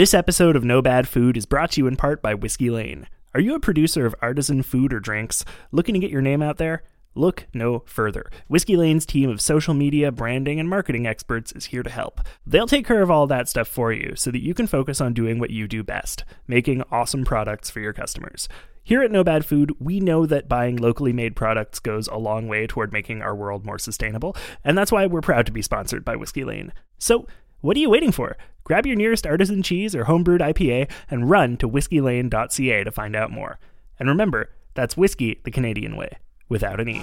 [0.00, 3.06] This episode of No Bad Food is brought to you in part by Whiskey Lane.
[3.34, 6.56] Are you a producer of artisan food or drinks looking to get your name out
[6.56, 6.84] there?
[7.14, 8.30] Look no further.
[8.48, 12.22] Whiskey Lane's team of social media, branding, and marketing experts is here to help.
[12.46, 15.12] They'll take care of all that stuff for you so that you can focus on
[15.12, 18.48] doing what you do best making awesome products for your customers.
[18.82, 22.48] Here at No Bad Food, we know that buying locally made products goes a long
[22.48, 26.06] way toward making our world more sustainable, and that's why we're proud to be sponsored
[26.06, 26.72] by Whiskey Lane.
[26.96, 27.26] So,
[27.60, 28.36] what are you waiting for?
[28.64, 33.30] Grab your nearest artisan cheese or homebrewed IPA and run to whiskeylane.ca to find out
[33.30, 33.58] more.
[33.98, 36.18] And remember, that's whiskey the Canadian way,
[36.48, 37.02] without an E.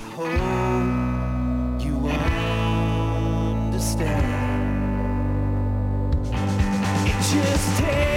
[7.05, 8.16] It just takes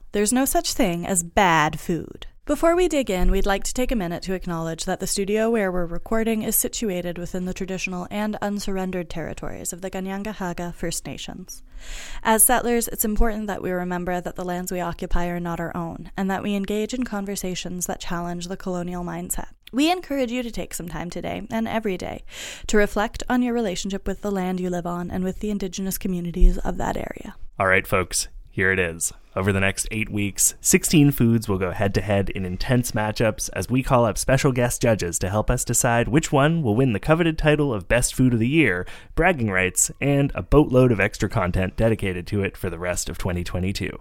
[0.11, 2.27] there's no such thing as bad food.
[2.45, 5.49] Before we dig in, we'd like to take a minute to acknowledge that the studio
[5.49, 11.05] where we're recording is situated within the traditional and unsurrendered territories of the Ganyangahaga First
[11.05, 11.63] Nations.
[12.23, 15.73] As settlers, it's important that we remember that the lands we occupy are not our
[15.77, 19.49] own, and that we engage in conversations that challenge the colonial mindset.
[19.71, 22.25] We encourage you to take some time today and every day
[22.67, 25.97] to reflect on your relationship with the land you live on and with the indigenous
[25.97, 27.35] communities of that area.
[27.57, 29.13] All right, folks, here it is.
[29.33, 33.49] Over the next eight weeks, 16 foods will go head to head in intense matchups
[33.53, 36.91] as we call up special guest judges to help us decide which one will win
[36.91, 38.85] the coveted title of Best Food of the Year,
[39.15, 43.17] bragging rights, and a boatload of extra content dedicated to it for the rest of
[43.17, 43.97] 2022.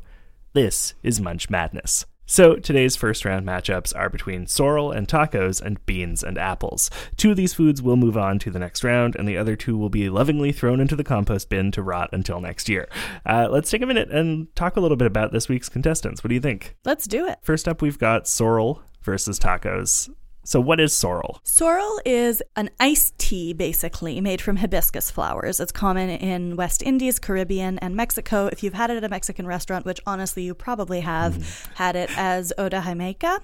[0.53, 2.07] This is Munch Madness.
[2.31, 6.89] So, today's first round matchups are between sorrel and tacos and beans and apples.
[7.17, 9.77] Two of these foods will move on to the next round, and the other two
[9.77, 12.89] will be lovingly thrown into the compost bin to rot until next year.
[13.27, 16.23] Uh, let's take a minute and talk a little bit about this week's contestants.
[16.23, 16.77] What do you think?
[16.85, 17.41] Let's do it.
[17.43, 20.09] First up, we've got sorrel versus tacos.
[20.51, 21.41] So, what is sorrel?
[21.45, 25.61] Sorrel is an iced tea, basically, made from hibiscus flowers.
[25.61, 28.49] It's common in West Indies, Caribbean, and Mexico.
[28.49, 32.11] If you've had it at a Mexican restaurant, which honestly you probably have had it
[32.19, 33.41] as Oda Jamaica.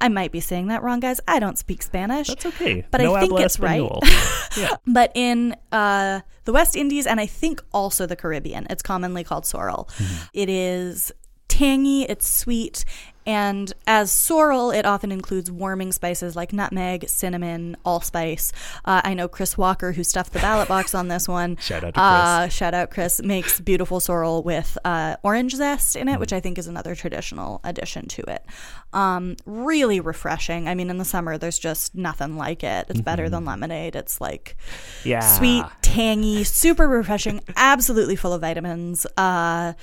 [0.00, 1.20] I might be saying that wrong, guys.
[1.28, 2.28] I don't speak Spanish.
[2.28, 2.86] That's okay.
[2.90, 3.82] But no I think it's right.
[3.82, 4.78] español.
[4.86, 9.44] But in uh, the West Indies and I think also the Caribbean, it's commonly called
[9.44, 9.86] sorrel.
[10.32, 11.12] It is
[11.48, 12.86] tangy, it's sweet,
[13.26, 18.52] and as sorrel, it often includes warming spices like nutmeg, cinnamon, allspice.
[18.84, 21.56] Uh, I know Chris Walker, who stuffed the ballot box on this one.
[21.56, 26.08] Shout out to Uh, shout out Chris makes beautiful sorrel with uh, orange zest in
[26.08, 26.20] it, Mm.
[26.20, 28.44] which I think is another traditional addition to it.
[28.92, 30.68] Um, really refreshing.
[30.68, 32.86] I mean, in the summer, there's just nothing like it.
[32.88, 33.30] It's better Mm-hmm.
[33.32, 33.96] than lemonade.
[33.96, 34.56] It's like
[35.04, 35.20] yeah.
[35.20, 39.06] sweet, tangy, super refreshing, absolutely full of vitamins.
[39.16, 39.74] Uh,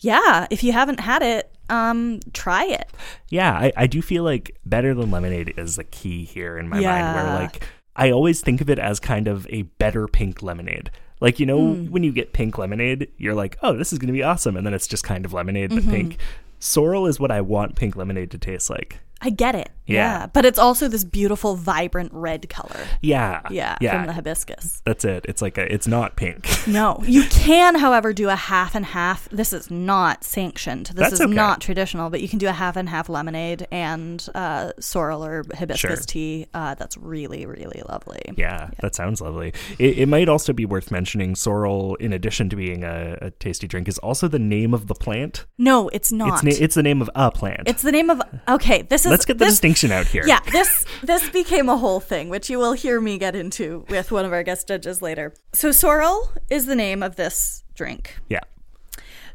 [0.00, 2.90] yeah, if you haven't had it, um, try it.
[3.28, 6.80] Yeah, I, I do feel like better than lemonade is the key here in my
[6.80, 7.14] mind.
[7.14, 7.66] Where like
[7.96, 10.90] I always think of it as kind of a better pink lemonade.
[11.20, 11.90] Like you know Hmm.
[11.90, 14.74] when you get pink lemonade, you're like, oh, this is gonna be awesome, and then
[14.74, 15.86] it's just kind of lemonade Mm-hmm.
[15.88, 16.18] but pink.
[16.58, 18.98] Sorrel is what I want pink lemonade to taste like.
[19.24, 19.70] I get it.
[19.86, 20.26] Yeah.
[20.32, 22.80] But it's also this beautiful, vibrant red color.
[23.02, 23.92] Yeah, Yeah, yeah.
[23.98, 24.80] from the hibiscus.
[24.86, 25.26] That's it.
[25.28, 26.46] It's like a, it's not pink.
[26.66, 29.28] No, you can, however, do a half and half.
[29.28, 30.86] This is not sanctioned.
[30.86, 31.32] This That's is okay.
[31.34, 35.44] not traditional, but you can do a half and half lemonade and uh, sorrel or
[35.54, 35.96] hibiscus Sure.
[36.06, 36.46] tea.
[36.54, 38.22] Uh, that's really, really lovely.
[38.36, 39.52] Yeah, that sounds lovely.
[39.78, 43.68] It, it might also be worth mentioning sorrel, in addition to being a, a tasty
[43.68, 45.44] drink, is also the name of the plant.
[45.58, 46.42] No, it's not.
[46.44, 47.64] It's na- it's the name of a plant.
[47.68, 48.22] It's the name of.
[48.48, 49.10] Okay, this is.
[49.14, 50.24] Let's get the this, distinction out here.
[50.26, 54.10] Yeah, this this became a whole thing, which you will hear me get into with
[54.10, 55.32] one of our guest judges later.
[55.52, 58.18] So sorrel is the name of this drink.
[58.28, 58.40] Yeah.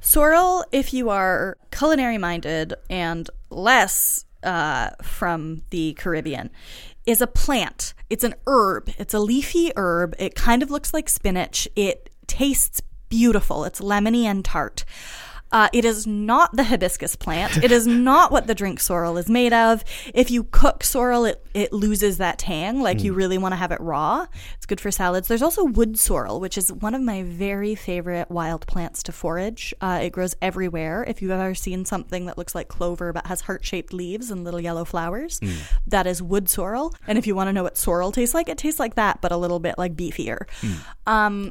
[0.02, 6.50] Sorrel, if you are culinary minded and less uh, from the Caribbean,
[7.06, 7.94] is a plant.
[8.10, 8.92] It's an herb.
[8.98, 10.14] It's a leafy herb.
[10.20, 11.68] It kind of looks like spinach.
[11.76, 13.64] It tastes beautiful.
[13.64, 14.84] It's lemony and tart.
[15.52, 17.58] Uh, it is not the hibiscus plant.
[17.64, 19.84] It is not what the drink sorrel is made of.
[20.14, 22.82] If you cook sorrel, it, it loses that tang.
[22.82, 24.28] Like you really want to have it raw.
[24.58, 25.28] It's good for salads.
[25.28, 29.74] There's also wood sorrel, which is one of my very favorite wild plants to forage.
[29.82, 31.04] Uh, it grows everywhere.
[31.08, 34.44] If you've ever seen something that looks like clover but has heart shaped leaves and
[34.44, 35.40] little yellow flowers,
[35.88, 36.94] that is wood sorrel.
[37.08, 39.32] And if you want to know what sorrel tastes like, it tastes like that, but
[39.32, 40.46] a little bit like beefier.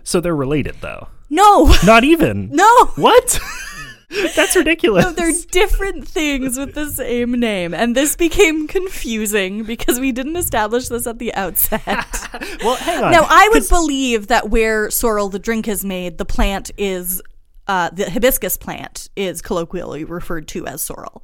[0.05, 1.09] So they're related, though.
[1.31, 2.49] No, Not even.
[2.53, 2.87] no.
[2.97, 3.39] What?
[4.37, 5.05] That's ridiculous.
[5.05, 7.75] No, they're different things with the same name.
[7.75, 11.83] And this became confusing because we didn't establish this at the outset.
[12.63, 13.13] well, hang on.
[13.13, 17.23] now, I would believe that where sorrel, the drink, is made, the plant is.
[17.69, 21.23] Uh, the hibiscus plant is colloquially referred to as sorrel,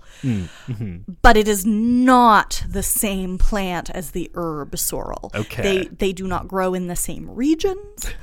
[1.23, 5.31] but it is not the same plant as the herb sorrel.
[5.35, 5.63] Okay.
[5.63, 8.11] they they do not grow in the same regions.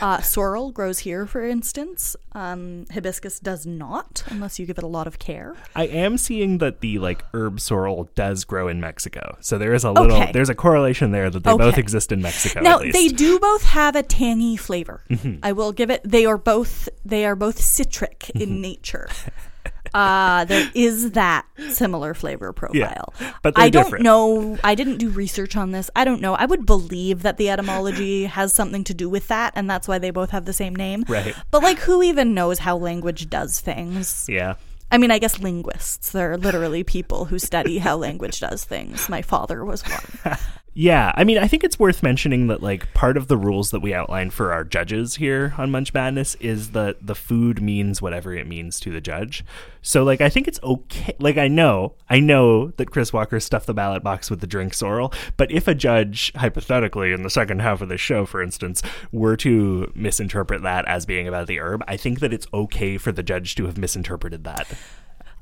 [0.00, 2.16] Uh, sorrel grows here, for instance.
[2.32, 5.54] Um, hibiscus does not, unless you give it a lot of care.
[5.76, 9.36] I am seeing that the like herb sorrel does grow in Mexico.
[9.40, 10.32] So there is a little Okay.
[10.32, 12.60] there's a correlation there that they both exist in Mexico.
[12.60, 12.94] Now at least.
[12.94, 15.04] they do both have a tangy flavor.
[15.08, 15.38] Mm-hmm.
[15.44, 16.00] I will give it.
[16.04, 16.88] They are both.
[17.04, 18.40] They are both citric Mm-hmm.
[18.42, 19.08] in nature.
[19.92, 23.14] Uh, there is that similar flavor profile.
[23.42, 24.04] but they're I don't different.
[24.04, 24.58] know.
[24.64, 25.88] I didn't do research on this.
[25.94, 26.34] I don't know.
[26.34, 29.98] I would believe that the etymology has something to do with that, and that's why
[29.98, 31.04] they both have the same name.
[31.08, 31.34] Right.
[31.50, 34.26] But like, who even knows how language does things?
[34.28, 34.54] Yeah.
[34.90, 36.10] I mean, I guess linguists.
[36.10, 39.08] They're literally people who study how language does things.
[39.08, 40.36] My father was one.
[40.76, 43.78] Yeah, I mean, I think it's worth mentioning that like part of the rules that
[43.78, 48.34] we outline for our judges here on Munch Madness is that the food means whatever
[48.34, 49.44] it means to the judge.
[49.82, 53.68] So like I think it's okay like I know, I know that Chris Walker stuffed
[53.68, 57.60] the ballot box with the drink sorrel, but if a judge hypothetically in the second
[57.60, 58.82] half of the show for instance
[59.12, 63.12] were to misinterpret that as being about the herb, I think that it's okay for
[63.12, 64.66] the judge to have misinterpreted that.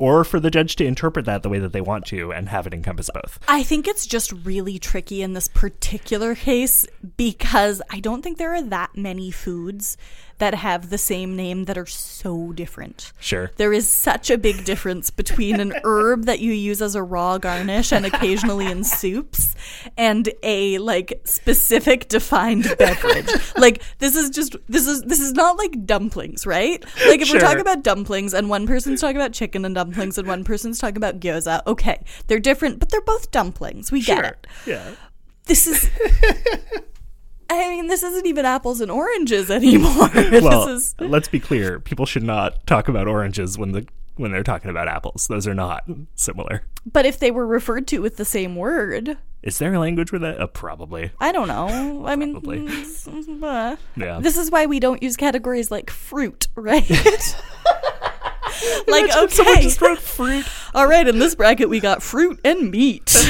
[0.02, 2.66] Or for the judge to interpret that the way that they want to and have
[2.66, 3.38] it encompass both.
[3.46, 6.84] I think it's just really tricky in this particular case
[7.16, 9.96] because I don't think there are that many foods
[10.42, 13.12] that have the same name that are so different.
[13.20, 13.52] Sure.
[13.58, 17.38] There is such a big difference between an herb that you use as a raw
[17.38, 19.54] garnish and occasionally in soups
[19.96, 23.30] and a like specific defined beverage.
[23.56, 26.84] like this is just this is this is not like dumplings, right?
[27.06, 30.26] Like if we're talking about dumplings and one person's talking about chicken and dumplings and
[30.26, 32.02] one person's talking about gyoza, okay.
[32.26, 33.92] They're different, but they're both dumplings.
[33.92, 34.46] We get it.
[34.66, 34.96] Yeah.
[35.46, 35.88] This is
[37.52, 40.08] I mean, this isn't even apples and oranges anymore.
[40.42, 41.78] Well, this is let's be clear.
[41.80, 45.26] People should not talk about oranges when the when they're talking about apples.
[45.28, 45.84] Those are not
[46.14, 46.62] similar.
[46.90, 50.20] But if they were referred to with the same word, Is there a language with
[50.22, 50.38] that?
[50.40, 51.10] Uh, probably.
[51.20, 52.04] I don't know.
[52.06, 52.36] I mean,
[53.42, 54.18] uh, Yeah.
[54.20, 56.88] this is why we don't use categories like fruit, right?
[58.86, 60.44] like, if someone okay, just wrote fruit.
[60.74, 63.26] all right, in this bracket we got fruit and meat.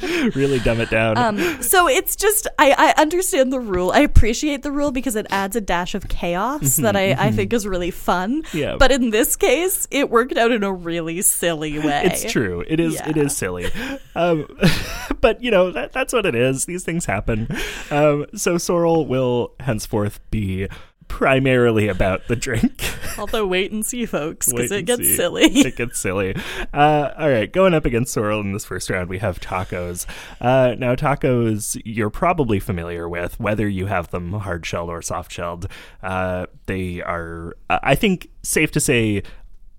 [0.34, 1.16] really dumb it down.
[1.16, 3.90] Um, so it's just I, I understand the rule.
[3.92, 7.52] I appreciate the rule because it adds a dash of chaos that I, I think
[7.52, 8.42] is really fun.
[8.42, 8.76] Mm-hmm, Yeah.
[8.78, 12.02] But in this case, it worked out in a really silly way.
[12.04, 12.64] it's true.
[12.66, 13.00] It is.
[13.06, 13.22] It Yeah.
[13.24, 13.70] is silly.
[14.14, 14.46] Um,
[15.20, 16.66] but you know that that's what it is.
[16.66, 17.48] These things happen.
[17.90, 20.68] Um, so Sorrel will henceforth be
[21.08, 22.82] primarily about the drink.
[23.18, 25.16] Although wait and see, folks, because it gets see.
[25.16, 25.44] silly.
[25.66, 26.36] It gets silly.
[26.72, 30.06] Uh, all right, going up against Sorrel in this first round, we have tacos.
[30.40, 35.32] Uh, now, tacos you're probably familiar with, whether you have them hard shelled or soft
[35.32, 35.66] shelled.
[36.02, 39.22] Uh, they are, I I think, safe to say.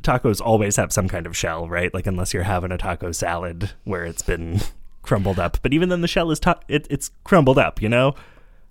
[0.04, 1.94] Tacos always have some kind of shell, right?
[1.94, 4.62] Like unless you're having a taco salad where it's been
[5.02, 8.14] crumbled up, but even then the shell is ta- it, it's crumbled up, you know?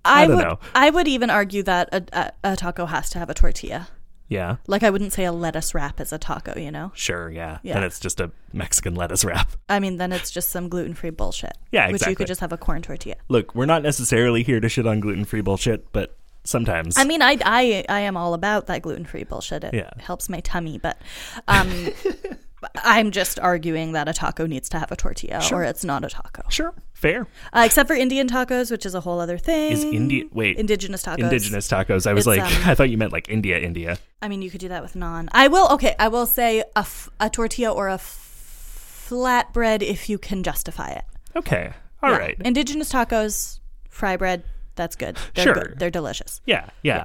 [0.05, 0.59] I, I don't would know.
[0.75, 2.05] I would even argue that a,
[2.45, 3.89] a, a taco has to have a tortilla.
[4.29, 6.91] Yeah, Like I wouldn't say a lettuce wrap is a taco, you know?
[6.95, 7.59] sure, yeah.
[7.63, 7.75] Yeah.
[7.75, 9.51] Then it's just a Mexican lettuce wrap.
[9.69, 11.57] I mean, then it's just some gluten free bullshit.
[11.71, 13.17] Yeah, Which you could just have a corn tortilla.
[13.29, 16.97] Look, we're not necessarily here to shit on gluten free bullshit, but sometimes.
[16.99, 19.63] I mean, I, I, I am all about that gluten free bullshit.
[19.63, 19.91] It Yeah.
[19.99, 21.01] helps my tummy, but
[21.49, 21.91] um,
[22.85, 26.09] I'm just arguing that a taco needs to have a tortilla or it's not a
[26.09, 26.43] taco.
[26.49, 27.27] sure, fair.
[27.53, 29.73] Uh, except for Indian tacos, which is a whole other thing.
[29.73, 31.19] Is Indian wait Indigenous tacos.
[31.19, 32.07] indigenous tacos?
[32.07, 33.99] I was It's, like, um, I thought you meant like India, India.
[34.23, 35.29] I mean, you could do that with naan.
[35.33, 35.69] I will.
[35.73, 40.43] Okay, I will say a, f- a tortilla or a f- flatbread if you can
[40.43, 41.05] justify it.
[41.37, 41.73] Okay,
[42.03, 42.17] all Yeah.
[42.19, 43.61] right, Indigenous tacos,
[43.91, 44.43] fry bread.
[44.75, 45.17] That's good.
[45.35, 45.55] They're Sure.
[45.55, 45.75] good.
[45.79, 46.41] They're delicious.
[46.47, 47.05] yeah, yeah.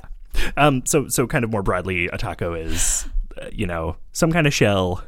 [0.57, 3.07] Um, so so kind of more broadly, a taco is,
[3.41, 5.03] uh, you know, some kind of shell,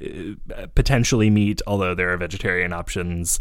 [0.00, 3.38] uh, potentially meat, although there are vegetarian options.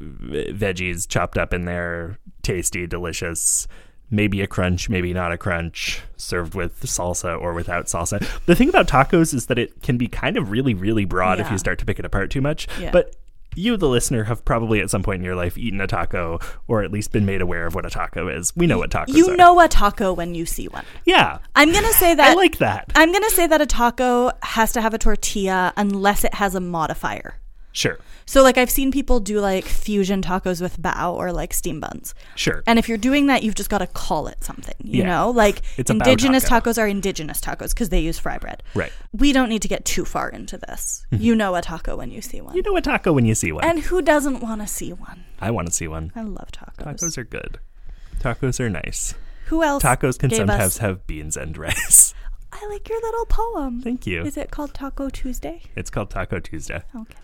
[0.00, 3.66] Veggies chopped up in there, tasty, delicious.
[4.12, 8.18] maybe a crunch, maybe not a crunch, served with salsa or without salsa.
[8.46, 11.48] The thing about tacos is that it can be kind of really, really broad if
[11.50, 12.66] you start to pick it apart too much.
[12.80, 12.90] Yeah.
[12.90, 13.14] But
[13.54, 16.82] you, the listener, have probably at some point in your life eaten a taco or
[16.82, 18.52] at least been made aware of what a taco is.
[18.56, 19.36] We know what tacos You are.
[19.36, 20.84] know a taco when you see one.
[21.04, 21.38] Yeah.
[21.54, 22.90] I'm gonna say that I like that.
[22.96, 26.60] I'm gonna say that a taco has to have a tortilla unless it has a
[26.60, 27.34] modifier.
[27.72, 27.98] Sure.
[28.30, 32.14] So like I've seen people do like fusion tacos with bao or like steam buns.
[32.36, 32.62] Sure.
[32.64, 35.06] And if you're doing that, you've just got to call it something, you Yeah.
[35.06, 35.30] know?
[35.30, 36.70] Like It's indigenous taco.
[36.70, 38.62] tacos are indigenous tacos because they use fry bread.
[38.76, 38.92] Right.
[39.12, 41.04] We don't need to get too far into this.
[41.10, 41.24] Mm-hmm.
[41.24, 42.54] You know a taco when you see one.
[42.54, 43.64] You know a taco when you see one.
[43.64, 45.24] and who doesn't want to see one?
[45.40, 46.12] I want to see one.
[46.14, 46.84] I love tacos.
[47.00, 47.58] Tacos are good.
[48.20, 49.14] Tacos are nice.
[49.46, 49.82] Who else?
[49.82, 52.14] Tacos can sometimes us- have beans and rice.
[52.52, 53.80] I like your little poem.
[53.80, 54.22] Thank you.
[54.22, 55.62] Is it called Taco Tuesday?
[55.74, 56.82] It's called Taco Tuesday.
[56.94, 57.14] Okay.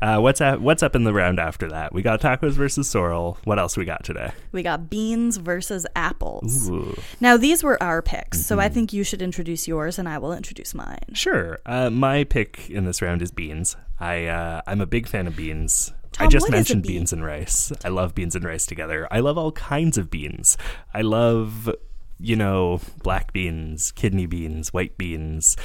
[0.00, 0.60] Uh, what's up?
[0.60, 1.92] What's up in the round after that?
[1.92, 3.38] We got tacos versus sorrel.
[3.44, 4.32] What else we got today?
[4.52, 6.68] We got beans versus apples.
[6.68, 6.72] Ooh.
[6.72, 7.00] Mm-hmm.
[7.20, 10.32] Now these were our picks, so I think you should introduce yours and I will
[10.32, 11.04] introduce mine.
[11.14, 11.58] Sure.
[11.66, 13.76] Uh, my pick in this round is beans.
[13.98, 15.92] I uh, I'm a big fan of beans.
[16.18, 16.92] I just what is a mentioned bean?
[16.92, 17.72] beans and rice.
[17.84, 19.06] I love beans and rice together.
[19.10, 20.56] I love all kinds of beans.
[20.94, 21.70] I love,
[22.18, 25.56] you know, black beans, kidney beans, white beans,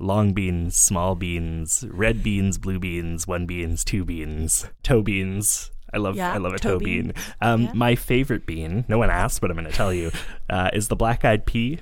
[0.00, 5.70] long beans, small beans, red beans, blue beans, one beans, two beans, toe beans.
[5.92, 7.02] I love Yeah, I love a toe toe, bean.
[7.08, 7.12] bean.
[7.40, 7.72] Um, Yeah.
[7.74, 10.10] My favorite bean, no one asked, but I'm going to tell you,
[10.50, 11.78] uh, is the black eyed pea.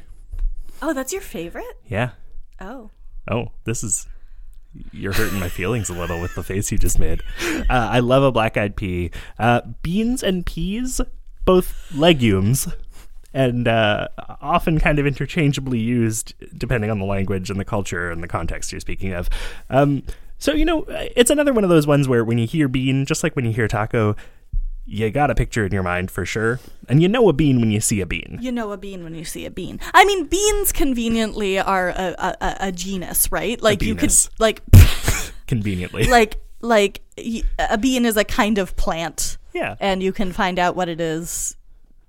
[0.80, 1.78] Oh, that's your favorite?
[1.86, 2.10] Yeah.
[2.60, 2.90] Oh.
[3.30, 4.06] Oh, this is.
[4.92, 7.22] You're hurting my feelings a little with the face you just made.
[7.42, 9.10] Uh, I love a black eyed pea.
[9.38, 11.00] Uh, beans and peas,
[11.44, 12.68] both legumes,
[13.38, 14.08] and uh,
[14.40, 18.72] often kind of interchangeably used depending on the language and the culture and the context
[18.72, 19.30] you're speaking of.
[19.70, 20.02] Um,
[20.38, 23.22] so, you know, it's another one of those ones where when you hear bean, just
[23.22, 24.16] like when you hear taco,
[24.86, 26.58] you got a picture in your mind for sure.
[26.88, 28.38] And you know a bean when you see a bean.
[28.40, 29.78] You know a bean when you see a bean.
[29.94, 33.62] I mean, beans conveniently are a, a, a, a genus, right?
[33.62, 34.62] Like you could like
[35.46, 36.06] Conveniently.
[36.06, 37.02] like like
[37.56, 39.76] a bean is a kind of plant, yeah.
[39.78, 41.56] and you can find out what it is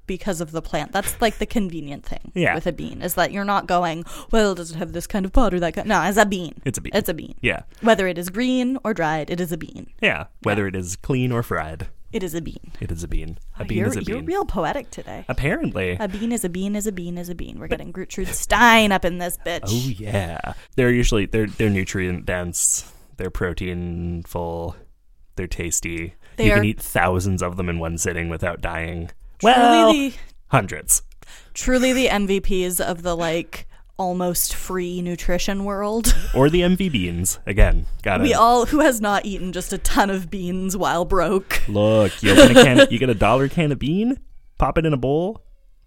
[0.09, 0.91] because of the plant.
[0.91, 2.55] That's like the convenient thing Yeah.
[2.55, 5.31] with a bean is that you're not going, well, does it have this kind of
[5.31, 5.87] pod or that kind?
[5.87, 6.59] No, it's a bean.
[6.65, 6.91] It's a bean.
[6.95, 7.35] It's a bean.
[7.41, 7.61] Yeah.
[7.81, 9.85] Whether it is green or dried, it is a bean.
[10.01, 10.25] Yeah.
[10.41, 11.87] Whether it is clean or fried.
[12.11, 12.71] It is a bean.
[12.81, 13.37] It is a bean.
[13.59, 14.07] A oh, bean you're, is a bean.
[14.15, 15.25] you're real poetic today.
[15.29, 15.95] Apparently.
[15.99, 17.59] A bean is a bean is a bean is a bean.
[17.59, 19.61] We're getting Gertrude Stein up in this bitch.
[19.67, 20.53] oh yeah.
[20.75, 22.91] They're usually they're they're nutrient dense.
[23.17, 24.75] They're protein full.
[25.35, 26.15] They're tasty.
[26.37, 29.11] They you are- can eat thousands of them in one sitting without dying.
[29.39, 30.13] Truly Well, the
[30.47, 31.03] hundreds.
[31.53, 33.65] truly the MVPs of the like
[33.97, 36.15] almost free nutrition world.
[36.35, 37.39] Or the MV beans.
[37.47, 38.23] Again, got it.
[38.23, 41.63] We all who has not eaten just a ton of beans while broke.
[41.67, 42.21] look.
[42.23, 42.87] You open a can.
[42.91, 44.19] you get a dollar can of bean.
[44.57, 45.43] Pop it in a bowl.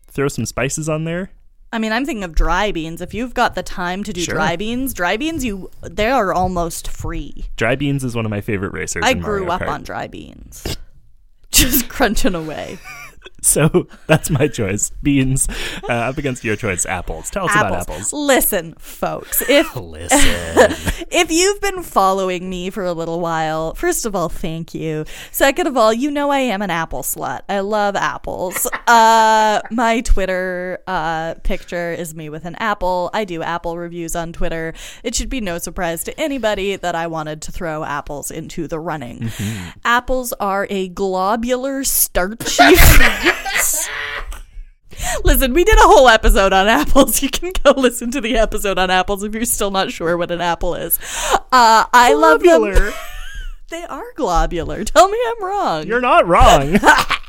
[0.08, 1.30] Throw some spices on there.
[1.74, 3.00] I mean, I'm thinking of dry beans.
[3.00, 4.34] If you've got the time to do Sure.
[4.34, 7.46] dry beans, dry beans you they are almost free.
[7.56, 9.02] Dry beans is one of my favorite racers.
[9.06, 9.68] I grew Mario up Kart.
[9.68, 10.76] on dry beans.
[11.50, 12.78] Just crunching away.
[13.52, 14.90] So that's my choice.
[15.02, 15.48] Beans
[15.88, 16.86] uh, up against your choice.
[16.86, 17.28] Apples.
[17.28, 18.12] Tell us about apples.
[18.12, 21.06] Listen, folks, if Listen.
[21.10, 25.04] if you've been following me for a little while, first of all, thank you.
[25.32, 27.42] Second of all, you know I am an apple slut.
[27.48, 28.66] I love apples.
[28.86, 33.10] Uh, my Twitter uh, picture is me with an apple.
[33.12, 34.72] I do apple reviews on Twitter.
[35.02, 38.78] It should be no surprise to anybody that I wanted to throw apples into the
[38.78, 39.30] running.
[39.84, 42.76] Apples are a globular, starchy.
[45.24, 47.22] Listen, we did a whole episode on apples.
[47.22, 50.30] You can go listen to the episode on apples if you're still not sure what
[50.30, 50.98] an apple is.
[51.32, 52.60] Uh, I love them.
[52.62, 52.92] Globular.
[53.70, 54.84] They are globular.
[54.84, 55.86] Tell me I'm wrong.
[55.86, 56.78] You're not wrong.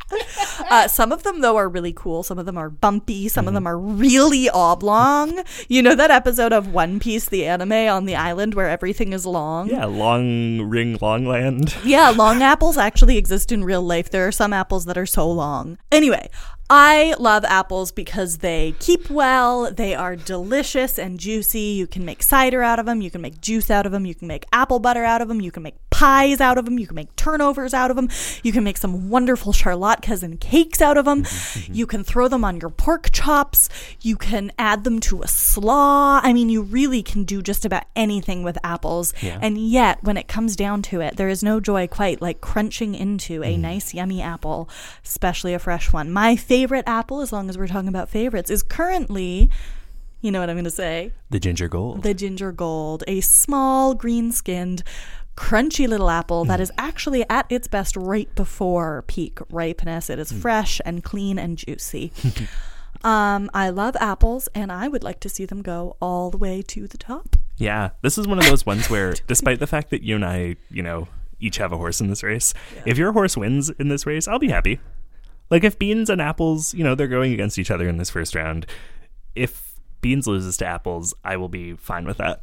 [0.69, 2.23] Uh, some of them though are really cool.
[2.23, 3.27] Some of them are bumpy.
[3.27, 3.47] Some Mm-hmm.
[3.49, 5.43] of them are really oblong.
[5.67, 9.25] You know that episode of One Piece, the anime on the island where everything is
[9.25, 9.69] long.
[9.69, 11.75] yeah, long ring, long land.
[11.83, 14.09] Yeah, long apples actually exist in real life.
[14.09, 15.77] There are some apples that are so long.
[15.91, 16.29] Anyway,
[16.69, 21.59] I love apples because they keep well, they are delicious and juicy.
[21.59, 24.15] You can make cider out of them, you can make juice out of them, you
[24.15, 26.87] can make apple butter out of them, you can make pies out of them, you
[26.87, 28.09] can make turnovers out of them,
[28.43, 31.25] you can make some wonderful charlotkas and cakes out of them.
[31.69, 33.67] you can throw them on your pork chops,
[34.01, 36.21] you can add them to a slaw.
[36.23, 39.13] I mean, you really can do just about anything with apples.
[39.21, 39.37] Yeah.
[39.41, 42.95] And yet, when it comes down to it, there is no joy quite like crunching
[42.95, 43.59] into a mm.
[43.59, 44.69] nice, yummy apple,
[45.03, 46.11] especially a fresh one.
[46.11, 46.52] My favorite
[46.85, 49.49] apple, as long as we're talking about favorites, is currently,
[50.21, 51.11] you know what I'm going to say?
[51.29, 52.03] The ginger gold.
[52.03, 54.83] The ginger gold, a small, green skinned,
[55.35, 60.09] crunchy little apple that is actually at its best right before peak ripeness.
[60.09, 62.11] It is fresh and clean and juicy.
[63.03, 66.61] Um, I love apples, and I would like to see them go all the way
[66.61, 67.35] to the top.
[67.57, 70.55] Yeah, this is one of those ones where, despite the fact that you and I,
[70.69, 72.53] you know, each have a horse in this race,
[72.85, 74.79] if your horse wins in this race, I'll be happy.
[75.53, 78.33] Like if beans and apples, you know, they're going against each other in this first
[78.33, 78.65] round.
[79.35, 82.41] If beans loses to apples, I will be fine with that.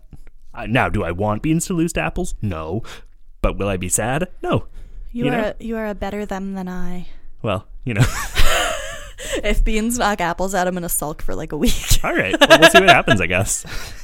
[0.55, 2.37] Uh, now, do I want beans to lose to apples?
[2.41, 2.85] No.
[3.43, 4.29] But will I be sad?
[4.45, 4.67] No.
[5.11, 5.55] You, You are know?
[5.59, 7.09] a, you are a better them than I.
[7.43, 8.05] Well, you know.
[9.45, 11.75] If beans knock apples out, I'm gonna sulk for like a week.
[12.03, 12.35] All right.
[12.41, 13.67] Well, we'll see what happens, I guess.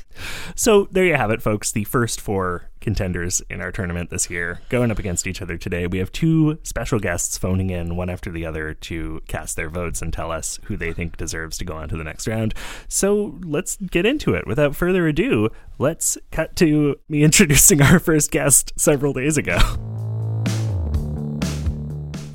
[0.55, 1.73] So there you have it, folks.
[1.73, 5.87] The first four contenders in our tournament this year going up against each other today.
[5.87, 10.03] We have two special guests phoning in one after the other to cast their votes
[10.03, 12.55] and tell us who they think deserves to go on to the next round.
[12.89, 14.47] So let's get into it.
[14.47, 19.59] Without further ado, let's cut to me introducing our first guest several days ago.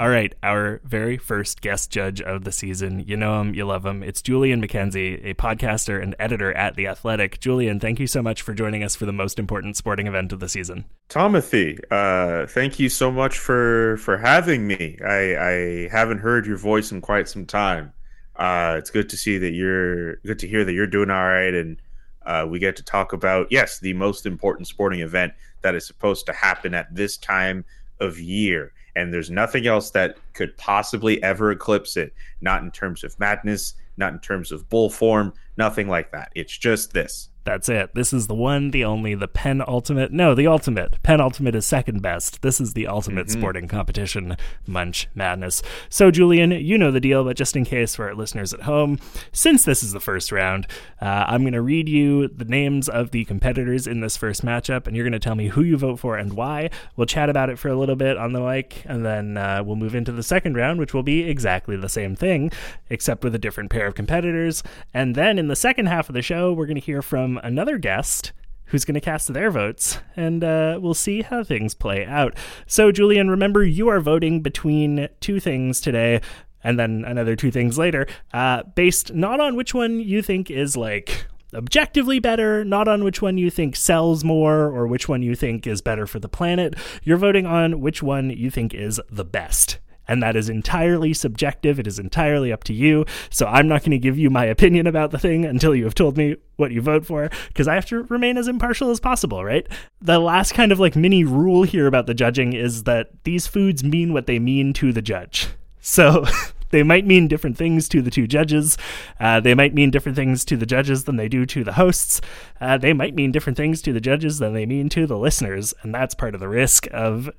[0.01, 3.01] All right, our very first guest judge of the season.
[3.01, 4.01] You know him, you love him.
[4.01, 7.39] It's Julian McKenzie, a podcaster and editor at The Athletic.
[7.39, 10.39] Julian, thank you so much for joining us for the most important sporting event of
[10.39, 10.85] the season.
[11.07, 14.97] Tomothy, uh, thank you so much for for having me.
[15.05, 17.93] I, I haven't heard your voice in quite some time.
[18.35, 21.53] Uh, it's good to see that you're good to hear that you're doing all right,
[21.53, 21.77] and
[22.25, 26.25] uh, we get to talk about yes, the most important sporting event that is supposed
[26.25, 27.65] to happen at this time
[27.99, 28.73] of year.
[28.95, 32.13] And there's nothing else that could possibly ever eclipse it.
[32.41, 36.31] Not in terms of madness, not in terms of bull form, nothing like that.
[36.35, 37.29] It's just this.
[37.43, 37.95] That's it.
[37.95, 40.11] This is the one, the only, the penultimate.
[40.11, 41.01] No, the ultimate.
[41.01, 42.43] Penultimate is second best.
[42.43, 45.63] This is the ultimate sporting competition, Munch Madness.
[45.89, 48.99] So, Julian, you know the deal, but just in case for our listeners at home,
[49.31, 50.67] since this is the first round,
[51.01, 54.85] uh, I'm going to read you the names of the competitors in this first matchup,
[54.85, 56.69] and you're going to tell me who you vote for and why.
[56.95, 59.77] We'll chat about it for a little bit on the mic, and then uh, we'll
[59.77, 62.51] move into the second round, which will be exactly the same thing,
[62.91, 64.61] except with a different pair of competitors.
[64.93, 67.79] And then in the second half of the show, we're going to hear from another
[67.79, 68.31] guest
[68.65, 72.37] who's going to cast their votes, and uh, we'll see how things play out.
[72.67, 76.21] So, Julian, remember you are voting between two things today,
[76.63, 80.77] and then another two things later, uh, based not on which one you think is
[80.77, 85.33] like objectively better, not on which one you think sells more or which one you
[85.33, 86.75] think is better for the planet.
[87.03, 89.79] You're voting on which one you think is the best
[90.11, 91.79] and that is entirely subjective.
[91.79, 93.05] It is entirely up to you.
[93.29, 95.95] So I'm not going to give you my opinion about the thing until you have
[95.95, 99.45] told me what you vote for, because I have to remain as impartial as possible,
[99.45, 99.65] right?
[100.01, 103.85] The last kind of like mini rule here about the judging is that these foods
[103.85, 105.47] mean what they mean to the judge.
[105.79, 106.25] So.
[106.71, 108.77] They might mean different things to the two judges.
[109.19, 112.21] Uh, they might mean different things to the judges than they do to the hosts.
[112.61, 115.73] Uh, they might mean different things to the judges than they mean to the listeners.
[115.81, 117.29] And that's part of the risk of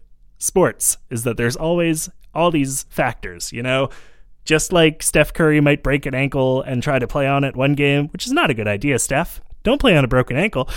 [0.42, 3.88] sports is that there's always all these factors, you know?
[4.44, 7.74] Just like Steph Curry might break an ankle and try to play on it one
[7.74, 9.40] game, which is not a good idea, Steph.
[9.62, 10.68] Don't play on a broken ankle.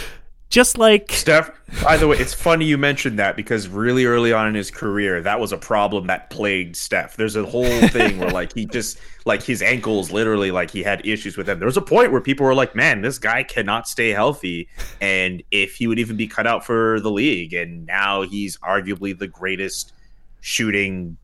[0.49, 1.51] Just like Steph,
[1.83, 5.21] by the way, it's funny you mentioned that because really early on in his career,
[5.21, 7.17] that was a problem that plagued Steph.
[7.17, 11.05] There's a whole thing where like he just like his ankles literally like he had
[11.05, 11.59] issues with them.
[11.59, 14.69] There was a point where people were like, "Man, this guy cannot stay healthy,"
[15.01, 17.53] and if he would even be cut out for the league.
[17.53, 19.93] And now he's arguably the greatest
[20.41, 21.17] shooting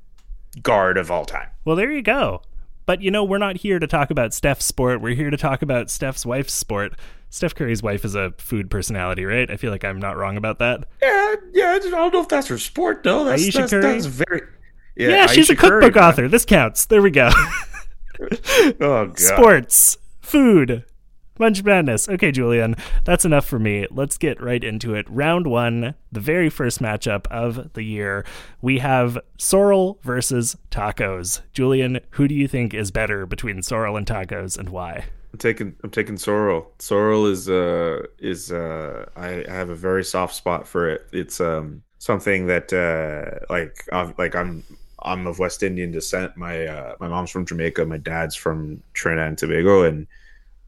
[0.64, 1.48] guard of all time.
[1.64, 2.42] Well, there you go.
[2.86, 5.00] But you know, we're not here to talk about Steph's sport.
[5.00, 6.94] We're here to talk about Steph's wife's sport.
[7.32, 9.50] Steph Curry's wife is a food personality, right?
[9.50, 10.86] I feel like I'm not wrong about that.
[11.02, 11.72] Yeah, yeah.
[11.72, 13.24] I don't know if that's her sport though.
[13.24, 13.82] That's Ayesha that's, Curry?
[13.82, 14.42] that's very.
[14.98, 15.82] Yeah, she's a Ayesha Curry.
[15.82, 16.28] cookbook author.
[16.28, 16.86] This counts.
[16.86, 17.32] There we go.
[18.80, 19.20] Oh god.
[19.20, 20.86] Sports, food,
[21.40, 22.08] Munch Madness.
[22.08, 23.88] Okay, Julian, that's enough for me.
[23.90, 25.10] Let's get right into it.
[25.10, 28.24] Round one, the very first matchup of the year.
[28.62, 31.42] We have Sorrel versus Tacos.
[31.54, 35.06] Julian, who do you think is better between Sorrel and Tacos and why?
[35.34, 36.72] I'm taking I'm taking Sorrel.
[36.80, 41.08] Sorrel is uh is uh I, I have a very soft spot for it.
[41.14, 44.64] It's um something that uh like i like I'm
[45.04, 46.36] I'm of West Indian descent.
[46.36, 50.08] My uh my mom's from Jamaica, my dad's from Trinidad and Tobago and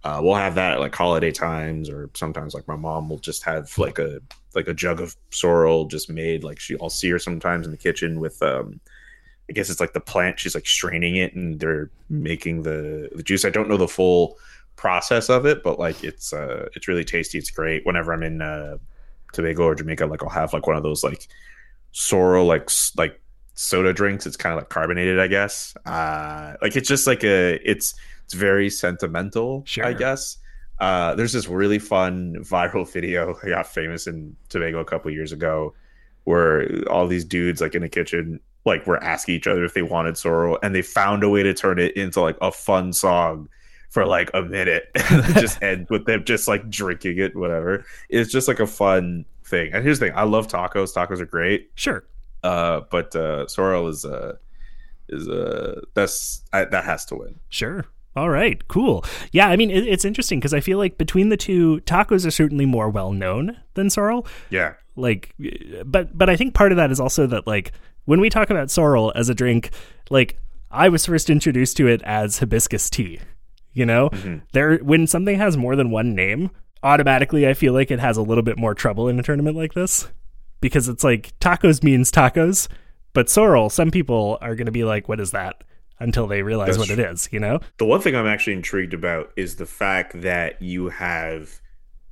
[0.05, 3.41] uh, we'll have that at like holiday times or sometimes like my mom will just
[3.43, 4.19] have like a
[4.53, 7.77] like a jug of sorrel just made like she I'll see her sometimes in the
[7.77, 8.79] kitchen with um
[9.49, 13.23] I guess it's like the plant she's like straining it and they're making the the
[13.23, 13.45] juice.
[13.45, 14.37] I don't know the full
[14.75, 17.37] process of it, but like it's uh it's really tasty.
[17.37, 17.85] It's great.
[17.85, 18.77] Whenever I'm in uh
[19.33, 21.27] Tobago or Jamaica, like I'll have like one of those like
[21.91, 23.19] sorrel like like
[23.55, 24.25] soda drinks.
[24.25, 25.75] It's kind of like carbonated, I guess.
[25.85, 29.85] Uh like it's just like a it's it's very sentimental, Sure.
[29.85, 30.37] I guess.
[30.79, 35.31] Uh, there's this really fun viral video I got famous in Tobago a couple years
[35.31, 35.73] ago,
[36.23, 39.81] where all these dudes like in the kitchen like were asking each other if they
[39.81, 43.49] wanted sorrel, and they found a way to turn it into like a fun song
[43.89, 47.85] for like a minute and just end with them just like drinking it, whatever.
[48.09, 49.71] It's just like a fun thing.
[49.73, 50.93] And here's the thing: I love tacos.
[50.93, 51.69] Tacos are great.
[51.75, 52.03] Sure.
[52.43, 54.35] Uh, but uh, sorrel is uh
[55.09, 57.39] is uh that's I, that has to win.
[57.49, 57.85] Sure.
[58.15, 59.03] All right, cool.
[59.31, 62.31] Yeah, I mean, it, it's interesting because I feel like between the two, tacos are
[62.31, 64.27] certainly more well known than sorrel.
[64.51, 65.33] Yeah, Like,
[65.83, 67.71] but but I think part of that is also that like
[68.05, 69.71] when we talk about sorrel as a drink,
[70.09, 70.37] like
[70.71, 73.19] I was first introduced to it as hibiscus tea.
[73.73, 74.37] You know, mm-hmm.
[74.51, 76.51] there when something has more than one name,
[76.83, 79.73] automatically I feel like it has a little bit more trouble in a tournament like
[79.73, 80.07] this
[80.61, 82.67] because it's like tacos means tacos,
[83.13, 83.69] but sorrel.
[83.69, 85.63] Some people are going to be like, "What is that?"
[85.99, 87.29] Until they realize That's what it is.
[87.31, 87.59] You know.
[87.77, 91.59] the one thing I'm actually intrigued about is the fact that you have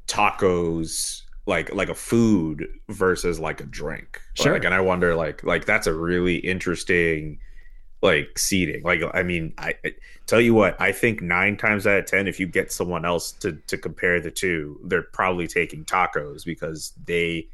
[0.08, 4.22] tacos like like a food versus like a drink.
[4.36, 4.54] Sure.
[4.54, 7.40] Like, and I wonder like like that's a really interesting
[8.02, 8.84] like seating.
[8.84, 9.94] Like I mean, I, I
[10.26, 13.32] tell you what, I think nine times out of ten, if you get someone else
[13.34, 17.48] to to compare the two, they're probably taking tacos because they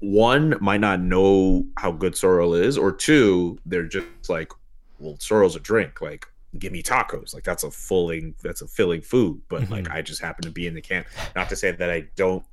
[0.00, 4.52] one might not know how good sorrel is, or two, they're just like,
[5.00, 6.00] well, sorrel's a drink.
[6.00, 6.26] Like,
[6.58, 7.34] give me tacos.
[7.34, 9.40] Like that's a filling, that's a filling food.
[9.48, 9.92] But like, mm-hmm.
[9.92, 11.06] I just happen to be in the camp.
[11.34, 12.44] Not to say that I don't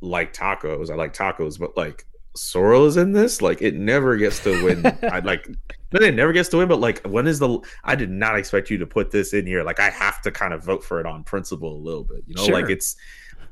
[0.00, 0.90] like tacos.
[0.90, 2.04] I like tacos, but like
[2.36, 3.42] sorrel is in this.
[3.42, 4.86] Like, it never gets to win.
[5.10, 5.48] I like.
[5.92, 7.58] No, it never gets to win, but like, when is the?
[7.84, 9.62] I did not expect you to put this in here.
[9.64, 12.24] Like, I have to kind of vote for it on principle a little bit.
[12.26, 12.54] You know, Sure.
[12.54, 12.94] like it's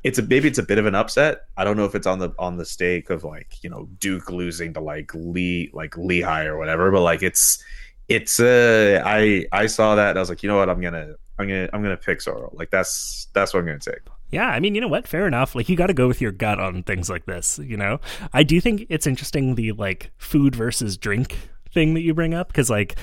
[0.03, 1.41] it's a maybe it's a bit of an upset.
[1.57, 4.29] I don't know if it's on the on the stake of like you know Duke
[4.29, 7.61] losing to like Lee like Lehigh or whatever, but like it's
[8.07, 11.15] it's uh I I saw that and I was like you know what I'm gonna
[11.39, 13.99] I'm gonna I'm gonna pick Sorrel like that's that's what I'm gonna take.
[14.29, 15.07] Yeah, I mean, you know what?
[15.07, 15.55] Fair enough.
[15.55, 17.99] Like, you got to go with your gut on things like this, you know?
[18.33, 22.47] I do think it's interesting the, like, food versus drink thing that you bring up,
[22.47, 22.97] because, like,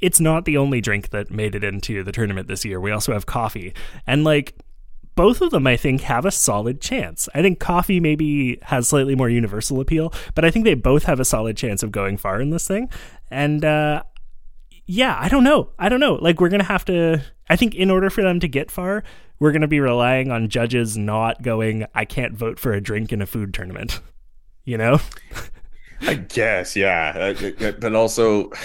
[0.00, 2.80] it's not the only drink that made it into the tournament this year.
[2.80, 3.72] We also have coffee.
[4.06, 4.56] And, like,
[5.14, 7.28] both of them, I think, have a solid chance.
[7.36, 11.20] I think coffee maybe has slightly more universal appeal, but I think they both have
[11.20, 12.90] a solid chance of going far in this thing.
[13.30, 14.02] And, uh,
[14.86, 15.70] yeah, I don't know.
[15.78, 16.14] I don't know.
[16.14, 17.22] Like, we're going to have to.
[17.48, 19.04] I think in order for them to get far,
[19.38, 23.12] we're going to be relying on judges not going, I can't vote for a drink
[23.12, 24.00] in a food tournament.
[24.66, 24.98] You know?
[26.00, 28.50] I guess yeah, Uh, uh, but also.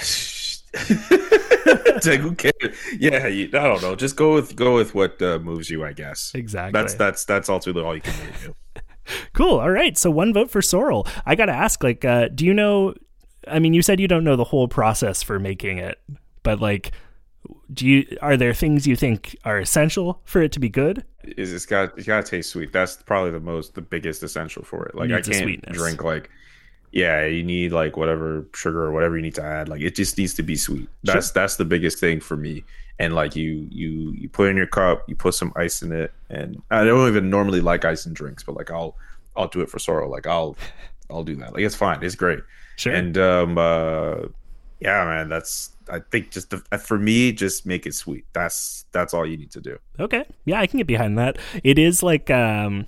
[2.05, 2.53] Like, who cares?
[2.97, 3.95] Yeah, you, I don't know.
[3.95, 6.31] Just go with go with what uh, moves you, I guess.
[6.33, 6.79] Exactly.
[6.79, 8.55] That's that's that's ultimately all you can really do.
[9.33, 9.59] Cool.
[9.59, 9.97] All right.
[9.97, 11.07] So one vote for Sorrel.
[11.25, 12.93] I got to ask, like, uh, do you know?
[13.49, 15.99] I mean, you said you don't know the whole process for making it,
[16.43, 16.91] but like,
[17.73, 18.17] do you?
[18.21, 21.03] Are there things you think are essential for it to be good?
[21.23, 22.71] is it's got it's got to taste sweet.
[22.71, 24.95] That's probably the most the biggest essential for it.
[24.95, 25.77] Like I Needs can't sweetness.
[25.77, 26.29] drink like
[26.91, 29.69] yeah, you need like whatever sugar or whatever you need to add.
[29.69, 30.89] Like it just needs to be sweet.
[31.03, 32.63] That's that's the biggest thing for me.
[32.97, 36.11] And like you you you put in your cup, you put some ice in it,
[36.29, 38.95] and I don't even normally like ice in drinks, but like I'll
[39.35, 40.09] I'll do it for sorrel.
[40.09, 40.57] Like I'll
[41.09, 41.53] I'll do that.
[41.53, 42.03] Like it's fine.
[42.03, 42.39] It's great.
[42.79, 42.93] Sure.
[42.93, 44.15] And um uh
[44.79, 48.25] yeah, man, that's I think just the, for me, just make it sweet.
[48.33, 49.77] That's that's all you need to do.
[49.99, 50.23] Okay.
[50.45, 51.37] Yeah, I can get behind that.
[51.63, 52.87] It is like um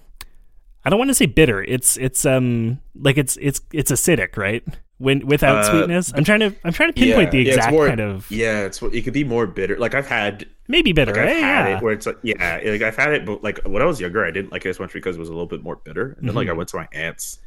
[0.86, 1.62] I don't want to say bitter.
[1.64, 4.64] It's it's um like it's it's it's acidic, right?
[5.00, 6.14] When without Uh, sweetness.
[6.16, 8.66] I'm trying to I'm trying to pinpoint the it's exact more- kind of yeah.
[8.66, 9.78] It's it could be more bitter.
[9.78, 11.44] Like I've had maybe bitter, like I've right?
[11.44, 11.78] had Yeah.
[11.78, 14.24] it where it's like yeah, like I've had it, but like when I was younger,
[14.24, 16.16] I didn't like it as much because it was a little bit more bitter.
[16.20, 17.40] And then like I went to my aunt's,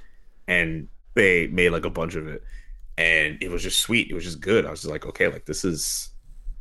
[0.49, 2.43] and they made like a bunch of it,
[2.99, 4.11] and it was just sweet.
[4.11, 4.67] It was just good.
[4.67, 6.11] I was just like, okay, like this is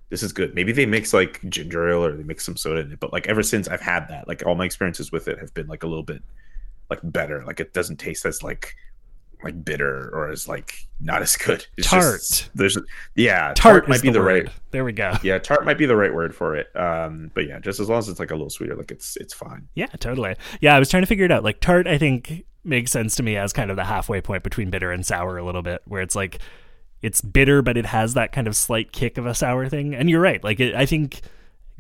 [0.10, 0.54] this is good.
[0.54, 3.28] Maybe they mix like ginger ale or they mix some soda in it, but like
[3.28, 5.88] ever since I've had that, like all my experiences with it have been like a
[5.88, 6.22] little bit
[6.90, 7.44] like better.
[7.46, 8.76] Like it doesn't taste as like
[9.44, 11.66] like bitter or as like not as good.
[11.78, 12.20] It's Tart.
[12.22, 12.78] Just, there's
[13.16, 14.46] yeah, Tart, might is be the, word.
[14.46, 15.16] right There we go.
[15.22, 18.00] yeah tart might be the right word for it um but yeah just as long
[18.00, 20.36] as it's like a little sweeter like it's it's fine Yeah, totally.
[20.62, 21.44] Yeah, I was trying to figure it out.
[21.44, 24.70] Like tart, I think makes sense to me as kind of the halfway point between
[24.70, 26.40] bitter and sour a little bit, where it's like
[27.02, 29.94] it's bitter, but it has that kind of slight kick of a sour thing.
[29.94, 30.44] And you're right.
[30.44, 31.22] Like it, I think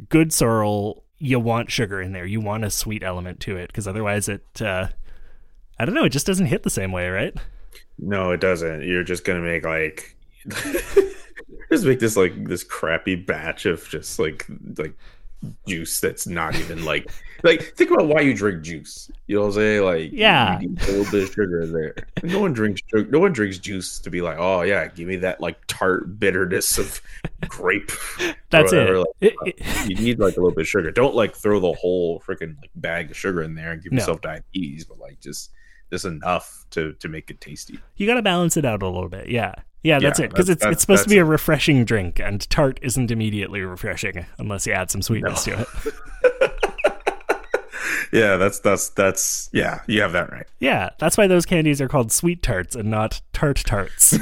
[0.09, 2.25] good sorrel, you want sugar in there.
[2.25, 4.61] You want a sweet element to it because otherwise it.
[4.61, 4.89] uh
[5.79, 6.05] I don't know.
[6.05, 7.35] It just doesn't hit the same way, right?
[7.99, 10.15] no it doesn't you're just gonna make like
[11.71, 14.45] just make this like this crappy batch of just like
[14.77, 14.93] like
[15.67, 17.11] juice that's not even like
[17.43, 20.59] like think about why you drink juice you know what i'm saying like Yeah.
[20.59, 23.33] you need a little bit of sugar in there no one drinks sugar- no one
[23.33, 27.01] drinks juice to be like oh yeah give me that like tart bitterness of
[27.47, 27.91] grape
[28.49, 28.89] That's it.
[28.95, 30.91] Like, It- it- uh, you need like a little bit of sugar.
[30.91, 33.97] Don't like throw the whole freaking like bag of sugar in there and give No.
[33.99, 35.49] yourself diabetes, but like just
[35.91, 37.79] just enough to to make it tasty.
[37.97, 39.27] you got to balance it out a little bit.
[39.29, 39.55] Yeah.
[39.83, 40.29] Yeah, that's Yeah, it.
[40.29, 44.65] Because it's it's supposed to be a refreshing drink, and tart isn't immediately refreshing unless
[44.65, 45.93] you add some sweetness to it.
[48.13, 50.45] Yeah, that's that's that's yeah, you have that right.
[50.59, 54.15] Yeah, that's why those candies are called sweet tarts and not tart tarts.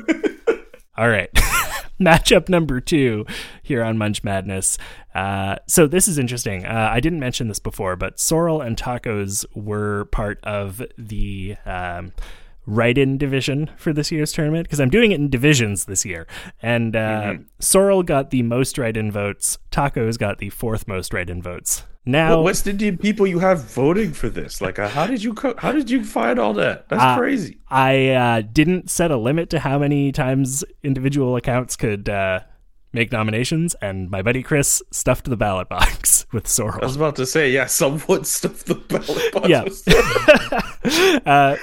[0.96, 1.28] All right.
[2.00, 3.26] Matchup number two
[3.64, 4.78] here on Munch Madness.
[5.12, 6.64] Uh, so this is interesting.
[6.64, 12.12] Uh, I didn't mention this before, but Sorrel and Tacos were part of the um,
[12.66, 16.26] write-in division for this year's tournament because I'm doing it in divisions this year.
[16.62, 19.58] And uh, Sorrel got the most write-in votes.
[19.70, 21.84] Tacos got the fourth most write-in votes.
[22.06, 24.60] Now, What West Indian people you have voting for this?
[24.62, 26.88] Like, uh, how did you co- how did you find all that?
[26.88, 27.58] That's Uh, crazy.
[27.68, 32.40] I uh, didn't set a limit to how many times individual accounts could uh,
[32.92, 36.80] make nominations, and my buddy Chris stuffed the ballot box with Sorrel.
[36.82, 39.48] I was about to say, yeah, someone stuffed the ballot box.
[39.48, 39.62] Yeah.
[39.64, 41.56] with- uh,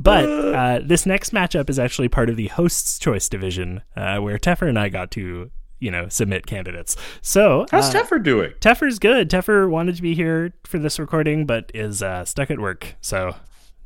[0.00, 4.38] but uh, this next matchup is actually part of the host's choice division, uh, where
[4.38, 6.96] Teffer and I got to, you know, submit candidates.
[7.20, 8.52] So How's uh, Teffer doing?
[8.60, 9.28] Teffer's good.
[9.30, 13.34] Teffer wanted to be here for this recording, but is uh, stuck at work, so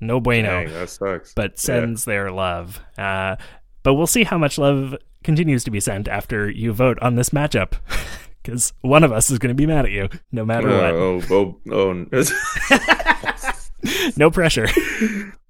[0.00, 0.64] no bueno.
[0.64, 1.32] Dang, that sucks.
[1.34, 2.80] but sends their love.
[2.98, 3.36] Uh,
[3.82, 4.94] but we'll see how much love
[5.26, 7.74] continues to be sent after you vote on this matchup.
[8.42, 10.94] Because one of us is going to be mad at you, no matter what.
[10.94, 13.50] oh, oh, oh, oh
[14.16, 14.68] No pressure.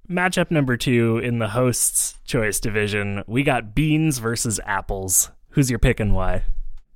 [0.08, 5.30] Matchup number two in the host's choice division, we got beans versus apples.
[5.50, 6.44] Who's your pick and why?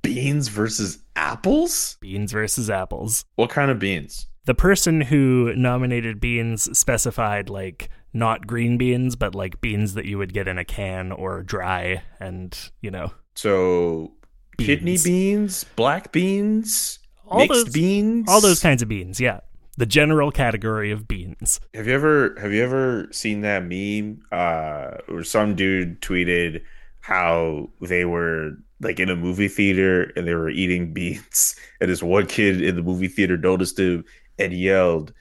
[0.01, 1.97] beans versus apples?
[2.01, 3.25] Beans versus apples.
[3.35, 4.27] What kind of beans?
[4.45, 10.17] The person who nominated beans specified like not green beans, but like beans that you
[10.17, 14.13] would get in a can or dry, and you know So,
[14.57, 15.03] kidney Beans.
[15.03, 19.19] beans, black beans, All mixed those- beans, all those kinds of beans.
[19.19, 19.39] Yeah,
[19.77, 21.59] the general category of beans.
[21.73, 26.61] Have you ever have you ever seen that meme uh where some dude tweeted
[26.99, 32.03] how they were like in a movie theater and they were eating beans and this
[32.03, 34.03] one kid in the movie theater noticed him
[34.37, 35.13] and yelled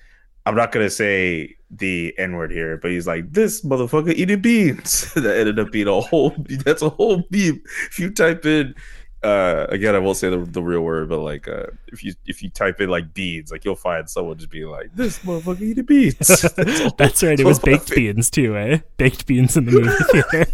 [0.47, 5.13] I'm not gonna say the N word here, but he's like, "This motherfucker eating beans."
[5.15, 6.35] that ended up being a whole.
[6.65, 7.63] That's a whole meme.
[7.91, 8.75] If you type in,
[9.23, 12.43] uh, again, I won't say the, the real word, but like, uh, if you if
[12.43, 15.85] you type in like beans, like you'll find someone just being like, "This motherfucker eating
[15.85, 16.17] beans."
[16.57, 17.39] That's all- That's right.
[17.39, 18.79] It was that's all I baked beans too, eh?
[18.97, 20.47] Baked beans in the movie theater.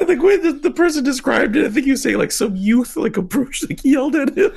[0.00, 2.96] and the way the, the person described it, I think was saying like some youth
[2.96, 4.52] like approached, like yelled at him.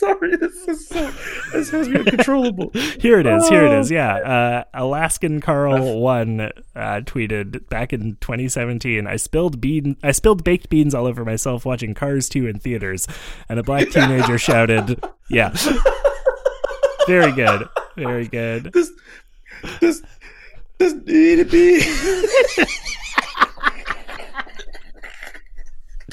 [0.00, 0.36] Sorry.
[0.36, 1.12] This is so.
[1.52, 2.70] This has me uncontrollable.
[3.00, 3.48] Here it is.
[3.48, 3.78] Here it Oh.
[3.90, 4.14] Yeah.
[4.14, 9.06] Uh, Alaskan Carl one uh, tweeted back in 2017.
[9.06, 9.96] I spilled bean.
[10.02, 13.06] I spilled baked beans all over myself watching Cars 2 in theaters,
[13.48, 15.54] and a black teenager shouted, "Yeah."
[17.06, 17.68] Very good.
[17.96, 18.72] Very good.
[18.72, 18.90] This,
[19.80, 20.02] this,
[20.78, 22.66] this need to be.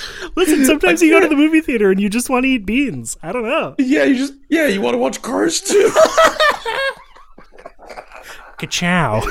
[0.35, 3.17] Listen, sometimes you go to the movie theater and you just want to eat beans.
[3.21, 3.75] I don't know.
[3.77, 5.91] Yeah, you just yeah, you want to watch Cars too.
[8.57, 9.21] Ka-chow.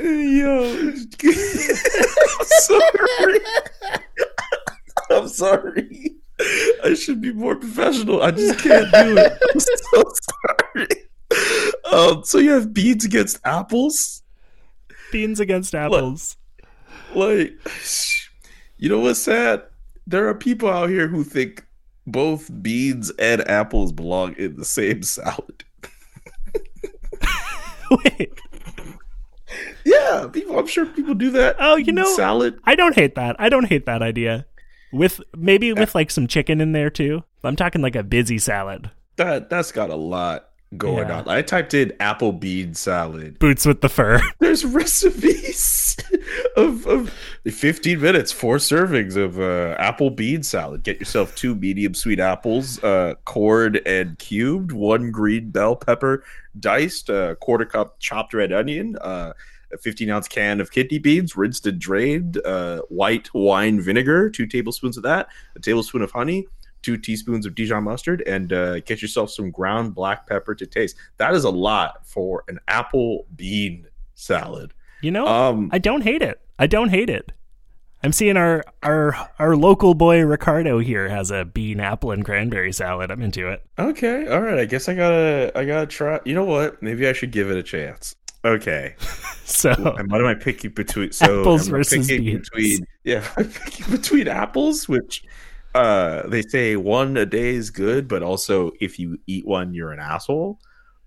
[0.00, 0.92] Yo,
[2.42, 3.40] sorry.
[5.10, 6.14] I'm sorry.
[6.84, 8.22] I should be more professional.
[8.22, 9.32] I just can't do it.
[9.52, 10.02] I'm so
[10.72, 10.88] sorry.
[11.92, 14.22] Um, so you have beans against apples?
[15.12, 16.38] Beans against apples.
[17.14, 17.52] Like,
[18.78, 19.64] you know what's sad?
[20.10, 21.64] There are people out here who think
[22.04, 25.62] both beans and apples belong in the same salad.
[27.90, 28.32] Wait.
[29.84, 30.58] Yeah, people.
[30.58, 31.54] I'm sure people do that.
[31.60, 32.58] Oh, you know- salad.
[32.64, 33.36] I don't hate that.
[33.38, 34.46] I don't hate that idea.
[34.92, 37.22] With maybe with like some chicken in there too.
[37.44, 38.90] I'm talking like a busy salad.
[39.14, 41.18] That that's got a lot going Yeah.
[41.20, 41.28] on.
[41.28, 43.38] I typed in apple bean salad.
[43.38, 44.20] Boots with the fur.
[44.38, 45.96] There's recipes
[46.56, 47.12] of, of
[47.44, 50.82] 15 minutes, four servings of uh, apple bean salad.
[50.82, 56.24] Get yourself two medium sweet apples, uh, cored and cubed, one green bell pepper
[56.58, 59.32] diced, a quarter cup chopped red onion, uh,
[59.72, 64.46] a 15 ounce can of kidney beans, rinsed and drained, uh, white wine vinegar, two
[64.46, 66.46] tablespoons of that, a tablespoon of honey,
[66.82, 70.96] two teaspoons of Dijon mustard, and uh, get yourself some ground black pepper to taste.
[71.18, 74.72] That is a lot for an apple bean salad.
[75.02, 76.40] You know, Um, I don't hate it.
[76.58, 77.32] I don't hate it.
[78.02, 82.72] I'm seeing our our our local boy Ricardo here has a bean, apple, and cranberry
[82.72, 83.10] salad.
[83.10, 83.62] I'm into it.
[83.78, 84.58] okay, all right.
[84.58, 86.18] I guess I gotta, I gotta try.
[86.24, 86.82] You know what?
[86.82, 88.14] Maybe I should give it a chance.
[88.42, 88.94] Okay,
[89.44, 91.12] So and what am I picking between?
[91.12, 92.48] So Apples versus picking beans.
[92.48, 95.24] Between, yeah, I'm picking between apples, which
[95.74, 99.92] uh they say one a day is good, but also if you eat one, you're
[99.92, 100.58] an asshole?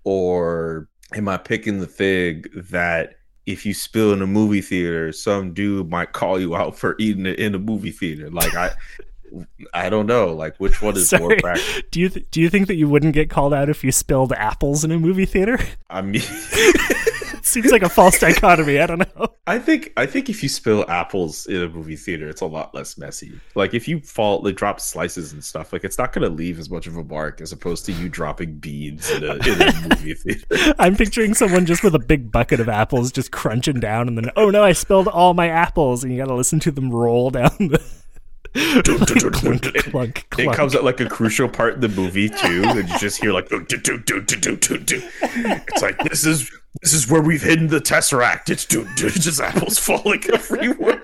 [0.04, 5.52] Or am I picking the fig that if you spill in a movie theater, some
[5.52, 8.30] dude might call you out for eating it in a movie theater?
[8.30, 8.72] Like I
[9.74, 10.32] I don't know.
[10.32, 11.82] Like which one is more practical?
[11.90, 14.32] Do you th- do you think that you wouldn't get called out if you spilled
[14.32, 15.58] apples in a movie theater?
[15.90, 16.22] I mean
[17.46, 18.78] seems like a false dichotomy.
[18.78, 19.26] I don't know.
[19.46, 22.74] I think I think if you spill apples in a movie theater, it's a lot
[22.74, 23.38] less messy.
[23.54, 26.58] Like if you fall, like drop slices and stuff, like it's not going to leave
[26.58, 29.88] as much of a mark as opposed to you dropping beads in a, in a
[29.88, 30.74] movie theater.
[30.78, 34.30] I'm picturing someone just with a big bucket of apples just crunching down, and then
[34.36, 37.30] oh no, I spilled all my apples, and you got to listen to them roll
[37.30, 38.03] down the
[38.54, 40.38] clunk, clunk.
[40.38, 43.32] It comes at like a crucial part in the movie too, and you just hear
[43.32, 45.02] like do, do, do, do, do, do, do.
[45.22, 48.50] It's like this is this is where we've hidden the tesseract.
[48.50, 51.02] It's do, do, just apples falling everywhere.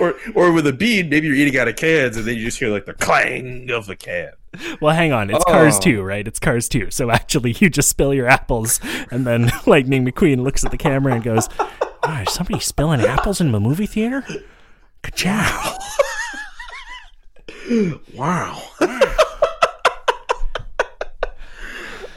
[0.00, 2.58] or or with a bead, maybe you're eating out of cans, and then you just
[2.58, 4.32] hear like the clang of the can.
[4.80, 5.52] Well, hang on, it's oh.
[5.52, 6.26] Cars too, right?
[6.26, 6.90] It's Cars too.
[6.90, 11.14] So actually, you just spill your apples, and then Lightning McQueen looks at the camera
[11.14, 14.24] and goes, oh, "Is somebody spilling apples in the movie theater?"
[15.02, 15.78] Ka-chow.
[18.14, 18.62] Wow.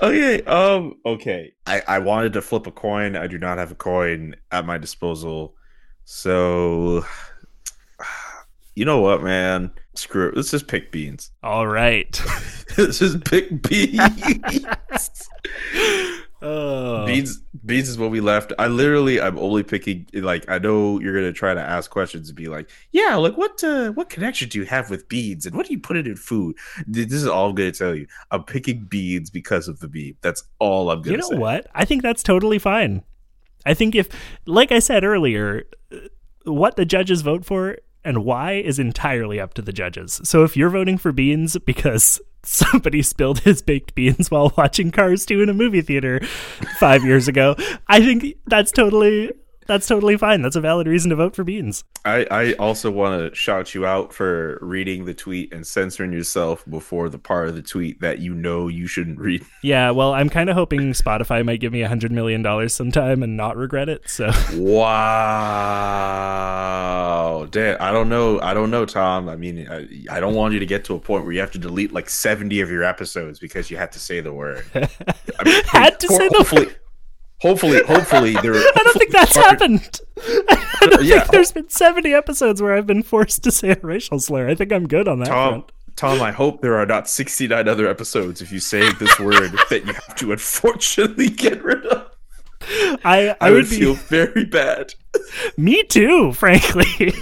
[0.02, 0.44] okay.
[0.44, 0.96] Um.
[1.06, 1.54] Okay.
[1.65, 3.15] I I wanted to flip a coin.
[3.15, 5.56] I do not have a coin at my disposal,
[6.06, 7.04] so
[8.76, 9.72] you know what, man?
[9.96, 10.36] Screw it.
[10.36, 11.32] Let's just pick beans.
[11.42, 12.22] All right.
[12.78, 15.30] Let's just pick beans.
[16.41, 17.06] Oh.
[17.06, 17.41] beans.
[17.65, 18.54] Beans is what we left.
[18.58, 20.08] I literally, I'm only picking.
[20.13, 23.62] Like, I know you're gonna try to ask questions and be like, "Yeah, like what?
[23.63, 25.45] Uh, what connection do you have with beans?
[25.45, 26.56] And what do you put it in food?"
[26.88, 28.08] This is all I'm gonna tell you.
[28.32, 30.15] I'm picking beans because of the bean.
[30.21, 31.38] That's all I'm gonna You know say.
[31.38, 31.67] what?
[31.75, 33.04] I think that's totally fine.
[33.65, 34.08] I think if,
[34.45, 35.97] like I said earlier, uh,
[36.45, 40.22] what the judges vote for and why is entirely up to the judges.
[40.24, 45.26] So if you're voting for beans because somebody spilled his baked beans while watching Cars
[45.26, 46.22] 2 in a movie theater
[46.80, 47.56] 5 years ago,
[47.88, 49.32] I think that's totally
[49.70, 50.42] that's totally fine.
[50.42, 51.84] That's a valid reason to vote for beans.
[52.04, 56.66] I, I also want to shout you out for reading the tweet and censoring yourself
[56.68, 59.46] before the part of the tweet that you know you shouldn't read.
[59.62, 63.22] Yeah, well, I'm kind of hoping Spotify might give me a 100 million dollars sometime
[63.22, 64.10] and not regret it.
[64.10, 64.32] So
[66.10, 67.76] Wow, damn!
[67.82, 68.40] I don't know.
[68.40, 69.28] I don't know, Tom.
[69.28, 71.52] I mean, I, I don't want you to get to a point where you have
[71.52, 74.66] to delete like seventy of your episodes because you had to say the word.
[74.74, 74.88] I
[75.44, 76.70] mean, Had to say the hopefully,
[77.41, 78.54] Hopefully, hopefully there.
[78.56, 79.99] I don't think that's happened.
[80.17, 81.19] I don't Yeah.
[81.21, 84.49] think there's been 70 episodes where I've been forced to say a racial slur.
[84.49, 85.71] I think I'm good on that Tom, front.
[85.95, 89.84] Tom, I hope there are not 69 other episodes if you say this word that
[89.86, 92.08] you have to unfortunately get rid of.
[93.06, 94.93] I, I, I, would would be feel very bad.
[95.58, 97.13] me too, frankly.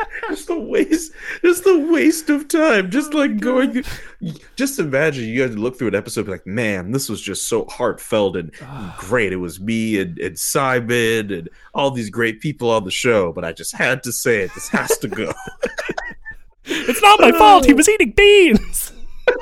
[0.28, 2.90] just a waste just a waste of time.
[2.90, 3.84] Just oh like going
[4.56, 7.20] just imagine you had to look through an episode and be like man this was
[7.20, 8.96] just so heartfelt and ah.
[8.98, 9.32] great.
[9.32, 13.44] It was me and, and simon and all these great people on the show but
[13.44, 14.54] i just had to say it.
[14.54, 15.32] This has to go.
[16.68, 17.64] It's not my fault.
[17.64, 17.76] He oh.
[17.76, 18.92] was eating beans.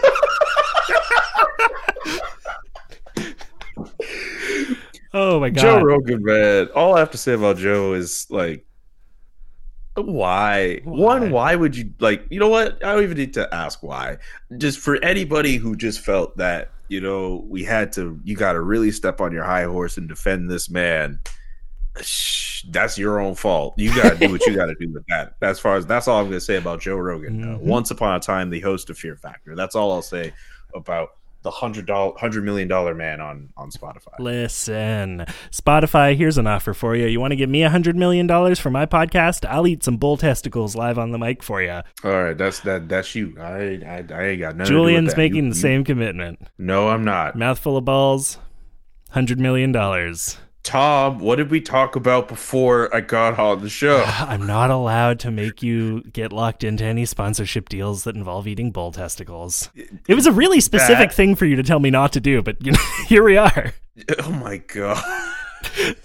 [5.15, 5.61] oh my god.
[5.61, 6.69] joe rogan man.
[6.75, 8.67] All i have to say about joe is like
[9.97, 10.81] why?
[10.85, 10.99] Why?
[11.21, 14.19] one why would you like you know what i don't even need to ask why
[14.59, 18.61] just for anybody who just felt that you know we had to you got to
[18.61, 21.21] really step on your high horse and defend this man
[22.01, 25.05] shh, that's your own fault you got to do what you got to do with
[25.07, 27.61] that as far as that's all i'm going to say about joe rogan uh, Mhm.
[27.61, 30.33] once upon a time the host of fear factor that's all i'll say
[30.75, 31.11] about
[31.45, 36.75] the hundred dollar hundred million dollar man on on spotify Listen, Spotify, here's an offer
[36.75, 37.07] for you.
[37.07, 38.27] You want to give me a $100 million
[38.57, 39.47] for my podcast?
[39.49, 41.71] I'll eat some bull testicles live on the mic for you.
[41.71, 41.85] all
[42.25, 45.11] right that's that that's you i i, I ain't got nothing Julian's to do with
[45.11, 45.17] that.
[45.19, 46.41] making You- the you- same commitment.
[46.59, 48.39] no i'm not Mouthful of balls,
[49.15, 49.73] $100 million.
[50.65, 54.03] Tom, what did we talk about before I got on the show?
[54.07, 58.73] I'm not allowed to make you get locked into any sponsorship deals that involve eating
[58.73, 59.71] bull testicles.
[60.09, 62.43] It was a really specific That- thing for you to tell me not to do,
[62.43, 63.75] but you know, here we are.
[64.19, 65.05] Oh my god.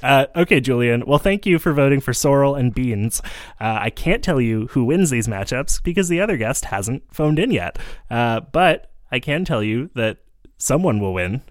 [0.01, 1.03] Uh, okay, Julian.
[1.05, 3.21] Well, thank you for voting for Sorrel and Beans.
[3.60, 7.37] Uh, I can't tell you who wins these matchups because the other guest hasn't phoned
[7.39, 7.77] in yet.
[8.10, 10.19] Uh, but I can tell you that
[10.57, 11.41] someone will win.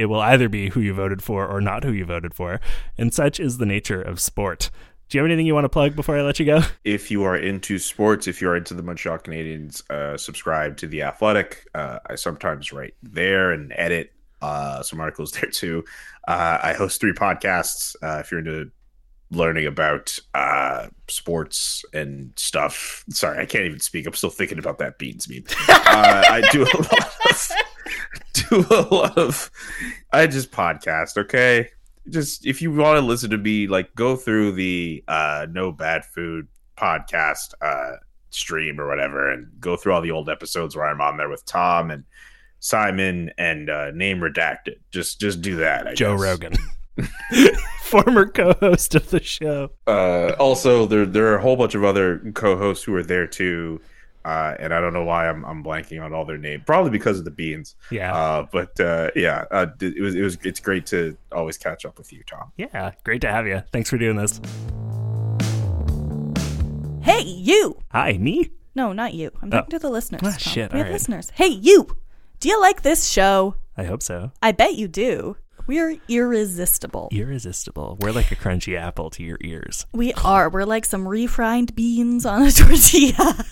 [0.00, 2.58] It will either be who you voted for or not who you voted for.
[2.96, 4.70] And such is the nature of sport.
[5.10, 6.62] Do you have anything you want to plug before I let you go?
[6.84, 11.02] If you are into sports, if you're into the Montreal Canadiens, uh, subscribe to The
[11.02, 11.66] Athletic.
[11.74, 15.84] Uh, I sometimes write there and edit uh, some articles there too.
[16.26, 17.94] Uh, I host three podcasts.
[18.02, 18.70] Uh, if you're into
[19.30, 23.04] learning about uh, sports and stuff.
[23.10, 24.06] Sorry, I can't even speak.
[24.06, 25.44] I'm still thinking about that beans meme.
[25.68, 26.98] uh, I do a lot
[27.30, 27.52] of
[28.50, 29.50] do a lot of.
[30.12, 31.16] I just podcast.
[31.16, 31.68] Okay,
[32.08, 36.04] just if you want to listen to me, like go through the uh, No Bad
[36.04, 37.96] Food podcast uh,
[38.30, 41.44] stream or whatever, and go through all the old episodes where I'm on there with
[41.44, 42.04] Tom and
[42.60, 44.76] Simon and uh, name redacted.
[44.90, 45.86] Just just do that.
[45.86, 46.22] I Joe guess.
[46.22, 46.52] Rogan,
[47.82, 49.70] former co-host of the show.
[49.86, 53.80] Uh, also, there there are a whole bunch of other co-hosts who are there too,
[54.24, 56.62] uh, and I don't know why I'm I'm blanking on all their names.
[56.66, 57.74] Probably because of the beans.
[57.90, 61.84] Yeah, Uh, but uh, yeah, uh, it was it was it's great to always catch
[61.84, 62.52] up with you, Tom.
[62.56, 63.62] yeah, great to have you.
[63.72, 64.40] Thanks for doing this.
[67.02, 67.78] Hey, you!
[67.92, 68.50] Hi, me.
[68.74, 69.30] No, not you.
[69.42, 69.78] I'm talking Oh.
[69.78, 70.20] to the listeners.
[70.24, 70.92] Ah, shit, We have alright.
[70.92, 71.30] listeners.
[71.34, 71.96] Hey, you!
[72.38, 73.56] Do you like this show?
[73.76, 74.30] I hope so.
[74.42, 75.36] I bet you do.
[75.66, 77.08] We're irresistible.
[77.12, 77.98] Irresistible.
[78.00, 79.86] We're like a crunchy apple to your ears.
[79.92, 80.48] We are.
[80.50, 83.44] We're like some refried beans on a tortilla.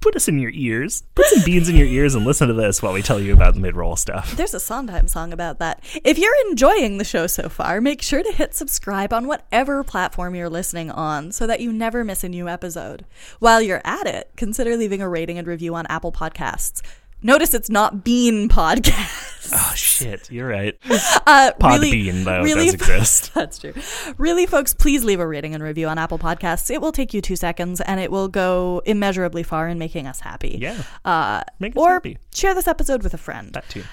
[0.00, 1.02] Put us in your ears.
[1.14, 3.52] Put some beans in your ears and listen to this while we tell you about
[3.52, 4.34] the mid-roll stuff.
[4.34, 5.84] There's a Sondheim song about that.
[6.04, 10.34] If you're enjoying the show so far, make sure to hit subscribe on whatever platform
[10.34, 13.04] you're listening on so that you never miss a new episode.
[13.40, 16.80] While you're at it, consider leaving a rating and review on Apple Podcasts.
[17.22, 19.28] Notice it's not Bean Podcast.
[19.52, 20.78] Oh shit, you're right.
[21.26, 23.34] Uh, Podbean though really, does exist.
[23.34, 23.72] That's true.
[24.18, 26.70] Really, folks, please leave a rating and review on Apple Podcasts.
[26.70, 30.20] It will take you two seconds and it will go immeasurably far in making us
[30.20, 30.58] happy.
[30.60, 32.18] Yeah, Uh, Make us or happy.
[32.34, 33.84] share this episode with a friend, that too.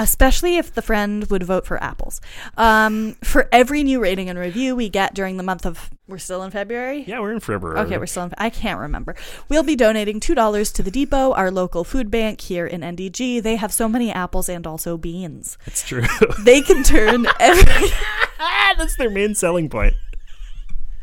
[0.00, 2.22] Especially if the friend would vote for apples.
[2.56, 6.42] Um, for every new rating and review we get during the month of, we're still
[6.42, 7.04] in February?
[7.06, 7.78] Yeah, we're in February.
[7.80, 8.32] Okay, we're still in.
[8.38, 9.14] I can't remember.
[9.50, 13.42] We'll be donating two dollars to the Depot, our local food bank here in NDG.
[13.42, 15.58] They have so many apples and also beans.
[15.66, 16.06] It's true.
[16.40, 17.88] They can turn every.
[18.78, 19.94] That's their main selling point.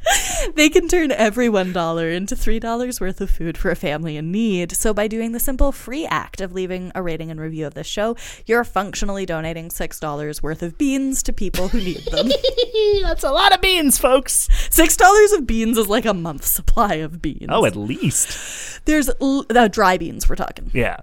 [0.56, 4.72] They can turn every $1 into $3 worth of food for a family in need.
[4.72, 7.88] So, by doing the simple free act of leaving a rating and review of this
[7.88, 12.30] show, you're functionally donating $6 worth of beans to people who need them.
[13.02, 14.48] That's a lot of beans, folks.
[14.70, 17.48] $6 of beans is like a month's supply of beans.
[17.50, 18.86] Oh, at least.
[18.86, 20.72] There's l- uh, dry beans, we're talking.
[20.74, 20.98] Yeah.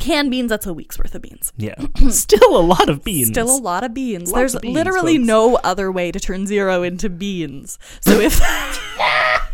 [0.00, 1.52] Canned beans, that's a week's worth of beans.
[1.56, 1.74] Yeah.
[2.08, 3.28] Still a lot of beans.
[3.28, 4.30] Still a lot of beans.
[4.32, 5.26] Lots There's of beans, literally folks.
[5.26, 7.78] no other way to turn zero into beans.
[8.00, 8.40] So if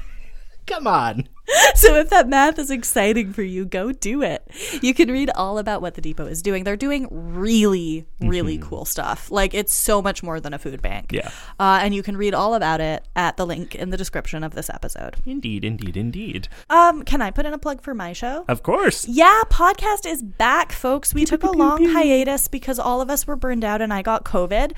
[0.67, 1.29] Come on.
[1.75, 4.47] so if that math is exciting for you, go do it.
[4.83, 6.65] You can read all about what the depot is doing.
[6.65, 9.31] They're doing really, really cool stuff.
[9.31, 11.09] Like it's so much more than a food bank.
[11.09, 11.17] Mm-hmm.
[11.17, 11.31] Yeah.
[11.59, 14.55] Uh, and you can read all about it at the link in the description of
[14.55, 15.17] this episode.
[15.25, 16.49] Indeed, indeed, indeed.
[16.69, 18.45] Um, can I put in a plug for my show?
[18.49, 19.07] Of course.
[19.09, 21.15] Yeah, podcast is back, folks.
[21.15, 24.25] We took a long hiatus because all of us were burned out and I got
[24.25, 24.73] COVID.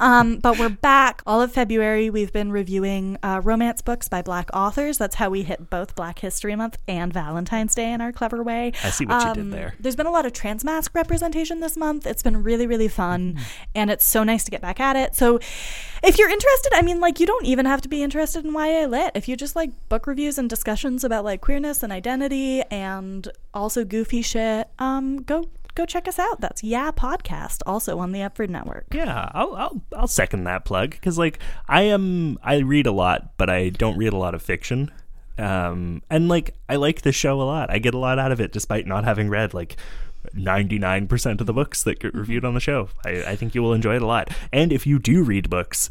[0.00, 1.22] Um, but we're back.
[1.26, 4.98] All of February, we've been reviewing uh, romance books by Black authors.
[4.98, 8.72] That's how we hit both Black History Month and Valentine's Day in our clever way.
[8.82, 9.74] I see what you Um, did there.
[9.78, 12.06] There's been a lot of trans mask representation this month.
[12.06, 13.34] It's been really, really fun.
[13.34, 13.42] Mm-hmm.
[13.74, 15.14] And it's so nice to get back at it.
[15.14, 15.38] So
[16.02, 18.86] if you're interested, I mean, like, you don't even have to be interested in YA
[18.86, 19.12] Lit.
[19.14, 23.84] If you just like book reviews and discussions about like queerness and identity and also
[23.84, 25.44] goofy shit, um, go
[25.74, 26.40] go check us out.
[26.40, 28.86] That's Yeah Podcast, also on the Upford Network.
[28.92, 33.36] Yeah, I'll I'll I'll second that plug because like I am I read a lot,
[33.36, 34.92] but I don't read a lot of fiction.
[35.38, 37.70] Um, and like I like the show a lot.
[37.70, 39.76] I get a lot out of it, despite not having read like.
[40.34, 42.20] 99% of the books that get mm-hmm.
[42.20, 42.88] reviewed on the show.
[43.04, 44.30] I, I think you will enjoy it a lot.
[44.54, 45.90] And if you do read books,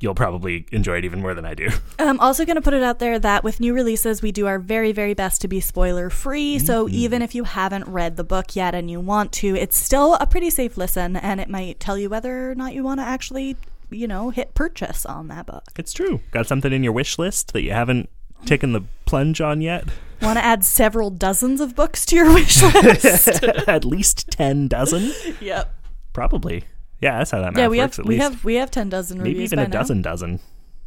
[0.00, 1.68] you'll probably enjoy it even more than I do.
[1.98, 4.46] I'm um, also going to put it out there that with new releases, we do
[4.46, 6.58] our very, very best to be spoiler free.
[6.58, 6.94] So mm-hmm.
[6.94, 10.26] even if you haven't read the book yet and you want to, it's still a
[10.26, 13.56] pretty safe listen and it might tell you whether or not you want to actually,
[13.90, 15.64] you know, hit purchase on that book.
[15.76, 16.20] It's true.
[16.30, 18.08] Got something in your wish list that you haven't
[18.46, 19.84] taken the plunge on yet?
[20.22, 23.42] Want to add several dozens of books to your wish list?
[23.68, 25.12] At least 10 dozen?
[25.40, 25.74] yep.
[26.12, 26.64] Probably.
[27.00, 29.22] Yeah, that's how that math Yeah, we works have we have we have 10 dozen
[29.22, 29.68] Maybe even a now.
[29.70, 30.40] dozen dozen.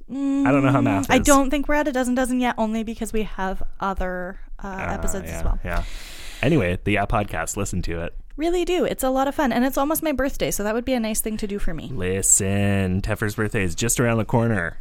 [0.09, 0.13] I
[0.51, 1.09] don't know how math is.
[1.09, 4.67] I don't think we're at a dozen dozen yet only because we have other uh,
[4.67, 5.59] Uh, episodes yeah, as well.
[5.65, 5.83] Yeah.
[6.41, 8.15] Anyway, the Yeah podcast, listen to it.
[8.37, 8.85] Really do.
[8.85, 10.99] It's a lot of fun and it's almost my birthday, so that would be a
[10.99, 11.91] nice thing to do for me.
[11.93, 14.77] Listen, Teffer's birthday is just around the corner.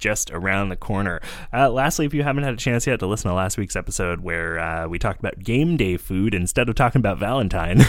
[0.00, 1.20] Just around the corner.
[1.52, 4.20] Uh, lastly, if you haven't had a chance yet to listen to last week's episode
[4.20, 7.82] where uh, we talked about game day food instead of talking about Valentine,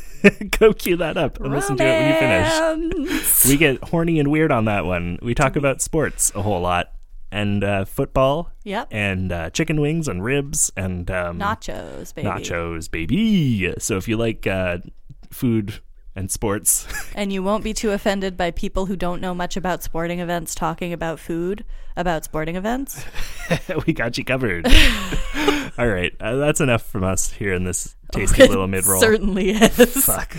[0.58, 3.44] go cue that up and listen to it when you finish.
[3.46, 5.18] We get horny and weird on that one.
[5.22, 6.92] We talk about sports a whole lot
[7.32, 8.88] and uh, football Yep.
[8.90, 12.28] and uh, chicken wings and ribs and um, Nachos, baby.
[12.28, 13.74] nachos, baby.
[13.78, 14.78] So if you like uh,
[15.30, 15.80] food
[16.14, 16.86] and sports.
[17.12, 20.54] And you won't be too offended by people who don't know much about sporting events
[20.54, 21.64] talking about food
[21.96, 23.04] about sporting events.
[23.86, 24.66] we got you covered.
[25.78, 29.00] All right, uh, that's enough from us here in this tasty little mid roll.
[29.00, 30.04] Certainly is.
[30.04, 30.36] Fuck.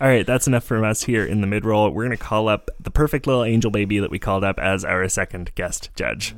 [0.00, 1.88] All right, that's enough from us here in the mid roll.
[1.90, 4.84] We're going to call up the perfect little angel baby that we called up as
[4.84, 6.34] our second guest judge.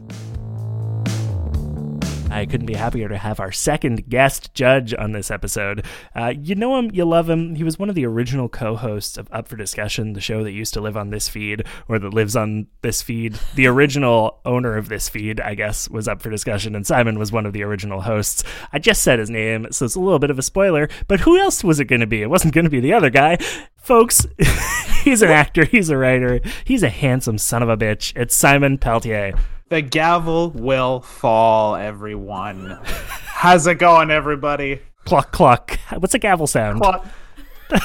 [2.30, 5.84] I couldn't be happier to have our second guest judge on this episode.
[6.14, 7.54] Uh, you know him, you love him.
[7.54, 10.52] He was one of the original co hosts of Up for Discussion, the show that
[10.52, 13.38] used to live on this feed or that lives on this feed.
[13.54, 17.32] The original owner of this feed, I guess, was Up for Discussion, and Simon was
[17.32, 18.42] one of the original hosts.
[18.72, 21.38] I just said his name, so it's a little bit of a spoiler, but who
[21.38, 22.22] else was it going to be?
[22.22, 23.36] It wasn't going to be the other guy.
[23.76, 24.26] Folks,
[25.04, 28.12] he's an actor, he's a writer, he's a handsome son of a bitch.
[28.16, 29.34] It's Simon Peltier.
[29.68, 32.78] The gavel will fall, everyone.
[32.84, 34.80] How's it going, everybody?
[35.04, 35.76] Cluck cluck.
[35.98, 36.80] What's a gavel sound?
[36.80, 37.04] Cluck.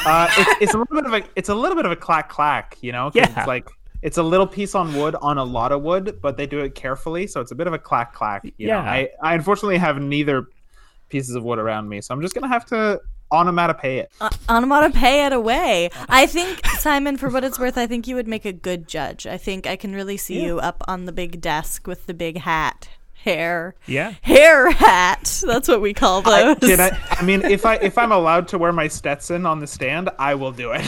[0.06, 2.30] Uh, it's, it's a little bit of a it's a little bit of a clack
[2.30, 3.10] clack, you know?
[3.16, 3.36] Yeah.
[3.36, 3.68] It's like
[4.04, 6.76] it's a little piece on wood on a lot of wood, but they do it
[6.76, 8.46] carefully, so it's a bit of a clack clack.
[8.46, 8.82] You Yeah.
[8.84, 8.88] Know?
[8.88, 10.46] I I unfortunately have neither
[11.10, 13.02] pieces of wood around me, so I'm just gonna have to
[13.32, 14.12] onomatopoeia it.
[14.20, 15.90] Uh, onomatopoeia it away.
[16.10, 19.26] I think Simon, for what it's worth, I think you would make a good judge.
[19.26, 22.40] I think I can really see you up on the big desk with the big
[22.40, 22.90] hat,
[23.24, 24.14] hair, Yeah.
[24.22, 25.42] hair hat.
[25.46, 26.58] That's what we call those.
[26.58, 26.98] Did I?
[27.12, 30.36] I mean, if I if I'm allowed to wear my Stetson on the stand, I
[30.36, 30.82] will do it.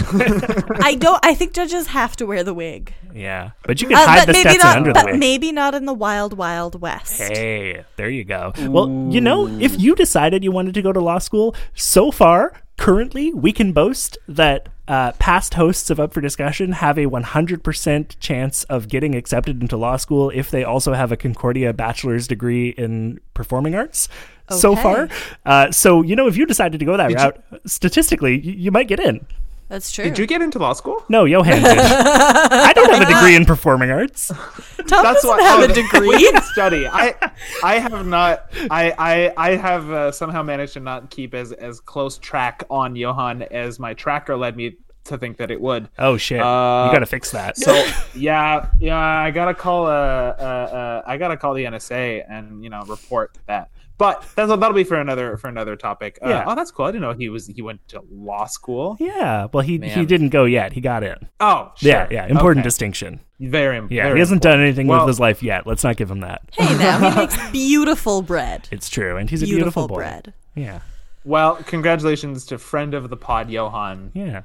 [0.83, 1.23] I don't.
[1.25, 3.51] I think judges have to wear the wig, Yeah.
[3.63, 4.77] But you can Uh, hide the maybe Stetson not.
[4.77, 5.19] under the But wig.
[5.19, 7.21] maybe not in the wild, wild west.
[7.21, 8.53] Hey, there you go.
[8.67, 12.53] Well, you know, if you decided you wanted to go to law school, so far,
[12.77, 18.15] currently, we can boast that uh, past hosts of Up for Discussion have a 100%
[18.19, 22.69] chance of getting accepted into law school if they also have a Concordia bachelor's degree
[22.69, 24.09] in performing arts.
[24.49, 25.09] So far.
[25.45, 28.87] Uh, so, you know, if you decided to go that route, statistically, you, you might
[28.89, 29.25] get in.
[29.69, 30.03] That's true.
[30.03, 31.03] Did you get into law school?
[31.09, 31.65] No, Johan did.
[31.79, 34.27] I don't have a degree in performing arts.
[34.27, 36.17] Tom That's doesn't what have oh, a we degree.
[36.19, 36.87] didn't study.
[36.87, 37.15] I
[37.63, 38.51] I have not.
[38.69, 42.95] I I I have uh, somehow managed to not keep as as close track on
[42.95, 45.89] Johan as my tracker led me to think that it would.
[45.99, 46.39] Oh, shit.
[46.39, 47.57] Uh, you got to fix that.
[47.57, 47.73] So
[48.15, 52.69] yeah, yeah, I gotta call uh, uh, uh I gotta call the NSA and you
[52.69, 53.69] know report that.
[53.99, 56.17] But that's that'll be for another for another topic.
[56.25, 56.43] Uh, Yeah.
[56.47, 56.85] Oh, that's cool.
[56.85, 58.97] I didn't know he was he went to law school.
[58.99, 60.73] yeah, well, he, he didn't go yet.
[60.73, 61.15] He got in.
[61.39, 61.89] Oh, sure.
[61.91, 62.25] Yeah, yeah.
[62.25, 62.67] Important Okay.
[62.67, 63.19] distinction.
[63.39, 65.67] Very im- Yeah, very he hasn't done anything Well- with his life yet.
[65.67, 66.41] Let's not give him that.
[66.53, 68.67] hey, now he makes beautiful bread.
[68.71, 69.95] It's true, and he's a Beautiful, beautiful, boy.
[69.95, 70.33] bread.
[70.55, 70.79] Yeah,
[71.23, 74.11] Well, congratulations to friend of the pod, Johan.
[74.15, 74.41] yeah.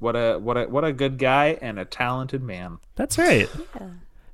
[0.00, 2.78] What a what a what a good guy and a talented man.
[2.96, 3.48] That's right.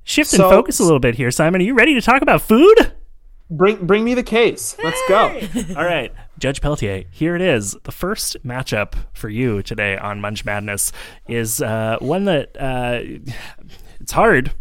[0.05, 1.61] Shift So- and focus a little bit here, Simon.
[1.61, 2.93] Are you ready to talk about food?
[3.51, 4.77] Bring bring me the case.
[4.83, 5.41] Let's go.
[5.77, 7.05] All right, Judge Peltier.
[7.11, 7.77] Here it is.
[7.85, 10.91] The first matchup for you today on Munch Madness
[11.29, 13.01] is uh, one that uh,
[14.01, 14.53] it's hard.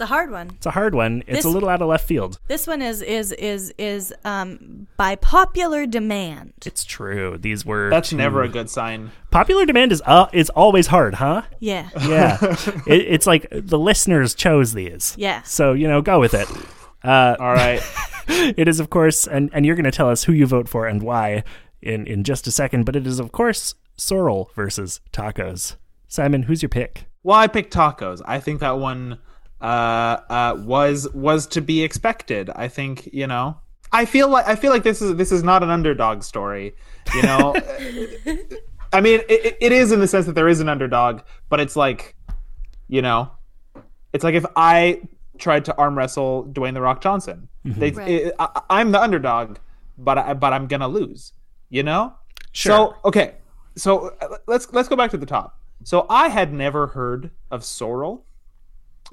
[0.00, 0.50] It's a hard one.
[0.56, 1.22] It's a hard one.
[1.26, 2.40] It's This- a little out of left field.
[2.48, 6.54] This one is is is is um by popular demand.
[6.64, 7.36] It's true.
[7.38, 9.10] These were That's two- never a good sign.
[9.30, 11.42] popular demand is uh, is always hard, huh?
[11.58, 11.90] Yeah.
[12.00, 12.38] Yeah,
[12.86, 15.14] it, it's like the listeners chose these.
[15.18, 15.42] Yeah.
[15.42, 16.48] So you know, go with it.
[17.04, 17.82] Uh, All right.
[18.28, 20.86] it is, of course, and, and you're going to tell us who you vote for
[20.86, 21.44] and why
[21.82, 25.76] in, in just a second, but it is, of course, sorrel versus tacos.
[26.08, 27.04] Simon, who's your pick?
[27.22, 28.22] well, I picked tacos.
[28.24, 29.18] I think that one
[29.60, 29.64] uh
[30.28, 32.50] uh was was to be expected.
[32.50, 33.58] I think, you know.
[33.92, 36.74] I feel like I feel like this is this is not an underdog story,
[37.14, 37.54] you know.
[38.92, 41.76] I mean, it, it is in the sense that there is an underdog, but it's
[41.76, 42.16] like,
[42.88, 43.30] you know,
[44.12, 45.02] it's like if I
[45.38, 48.08] tried to arm wrestle Dwayne the Rock Johnson, they, Right.
[48.08, 49.58] it, I, I'm the underdog,
[49.98, 51.32] but I, but I'm gonna lose,
[51.68, 52.14] you know.
[52.52, 52.72] Sure.
[52.72, 53.34] So okay,
[53.76, 55.58] so uh, let's let's go back to the top.
[55.84, 58.24] So I had never heard of sorrel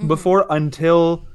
[0.05, 1.25] before until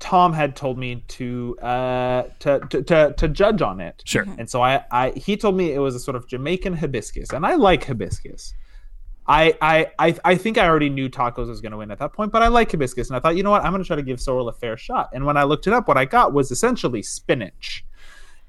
[0.00, 4.02] Tom had told me to uh to to to, to judge on it.
[4.04, 4.26] Sure.
[4.38, 7.46] And so I, I he told me it was a sort of Jamaican hibiscus, and
[7.46, 8.52] I like hibiscus.
[9.26, 12.12] I I I, I think I already knew tacos was going to win at that
[12.12, 13.96] point, but I like hibiscus, and I thought, you know what, I'm going to try
[13.96, 15.08] to give sorrel a fair shot.
[15.14, 17.86] And when I looked it up, what I got was essentially spinach,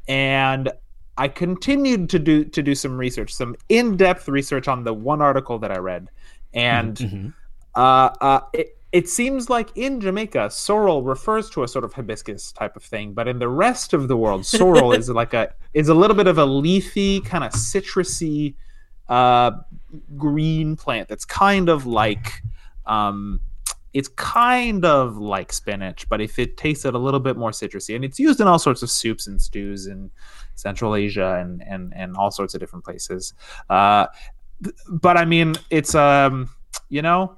[0.09, 0.69] and
[1.17, 5.21] I continued to do to do some research, some in depth research on the one
[5.21, 6.09] article that I read,
[6.53, 7.33] and Mhm.
[7.75, 12.51] uh, uh, it, it seems like in Jamaica, sorrel refers to a sort of hibiscus
[12.51, 15.89] type of thing, but in the rest of the world, sorrel is like a is
[15.89, 18.55] a little bit of a leafy, kind of citrusy,
[19.09, 19.51] uh,
[20.15, 22.41] green plant that's kind of like,
[22.85, 23.41] um,
[23.93, 28.05] it's kind of like spinach, but if it tasted a little bit more citrusy, and
[28.05, 30.11] it's used in all sorts of soups and stews in
[30.55, 33.33] Central Asia and and and all sorts of different places.
[33.69, 34.07] Uh,
[34.87, 36.49] but I mean, it's um,
[36.89, 37.37] you know,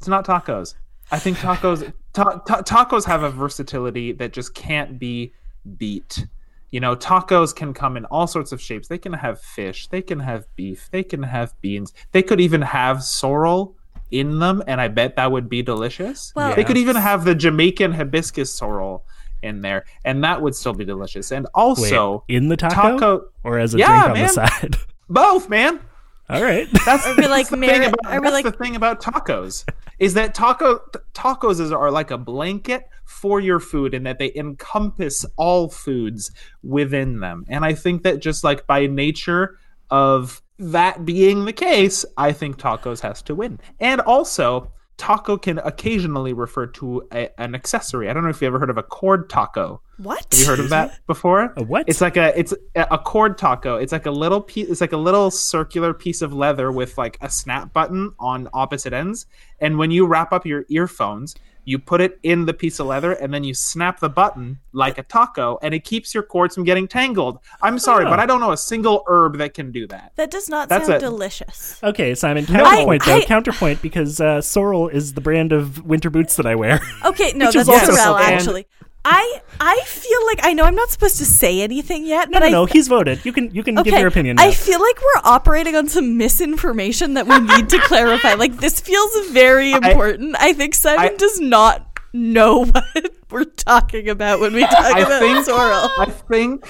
[0.00, 0.74] it's not tacos.
[1.12, 5.34] I think tacos ta- ta- tacos have a versatility that just can't be
[5.76, 6.26] beat.
[6.70, 8.88] You know, tacos can come in all sorts of shapes.
[8.88, 11.92] They can have fish, they can have beef, they can have beans.
[12.12, 13.76] They could even have sorrel
[14.10, 16.32] in them, and I bet that would be delicious.
[16.34, 19.04] Well- they could even have the Jamaican hibiscus sorrel
[19.42, 21.30] in there, and that would still be delicious.
[21.30, 24.22] And Wait, also, in the taco, taco or as a Yeah, drink on man.
[24.22, 24.76] the side?
[25.10, 25.80] both, man.
[26.28, 26.68] All right.
[26.86, 29.64] That's, Are we like that's the mar- thing about, that's like- the thing about tacos
[30.00, 30.80] is that taco
[31.14, 36.32] tacos are like a blanket for your food and that they encompass all foods
[36.62, 37.44] within them.
[37.48, 39.58] And I think that just like by nature
[39.90, 43.60] of that being the case, I think tacos has to win.
[43.78, 48.10] And also, taco can occasionally refer to a, an accessory.
[48.10, 49.80] I don't know if you ever heard of a cord taco.
[49.96, 50.26] What?
[50.30, 51.54] Have you heard of that before?
[51.56, 51.88] A what?
[51.88, 53.76] It's like a it's a a cord taco.
[53.76, 54.68] It's like a little piece.
[54.68, 58.92] It's like a little circular piece of leather with like a snap button on opposite
[58.92, 59.24] ends.
[59.58, 61.34] And when you wrap up your earphones,
[61.70, 64.98] you put it in the piece of leather, and then you snap the button like
[64.98, 67.38] a taco, and it keeps your cords from getting tangled.
[67.62, 68.10] I'm sorry, Oh.
[68.10, 70.12] but I don't know a single herb that can do that.
[70.16, 71.78] That does not That's sound a- delicious.
[71.82, 72.44] Okay, Simon.
[72.50, 72.64] No.
[72.64, 73.16] Counterpoint though.
[73.16, 76.80] I- Counterpoint because uh, Sorel is the brand of winter boots that I wear.
[77.04, 78.66] Okay, no, that's also Sorrel, so- and- actually.
[79.04, 82.40] I I feel like I know I'm not supposed to say anything yet, No, but
[82.40, 82.64] no, I no.
[82.66, 83.24] He's voted.
[83.24, 84.36] You can you can okay, give your opinion.
[84.36, 84.44] Now.
[84.44, 88.34] I feel like we're operating on some misinformation that we need to clarify.
[88.34, 90.36] Like this feels very important.
[90.38, 92.84] I, think Simon I- does not know what
[93.30, 95.88] we're talking about when we talk I about think Sorrel.
[95.98, 96.64] I think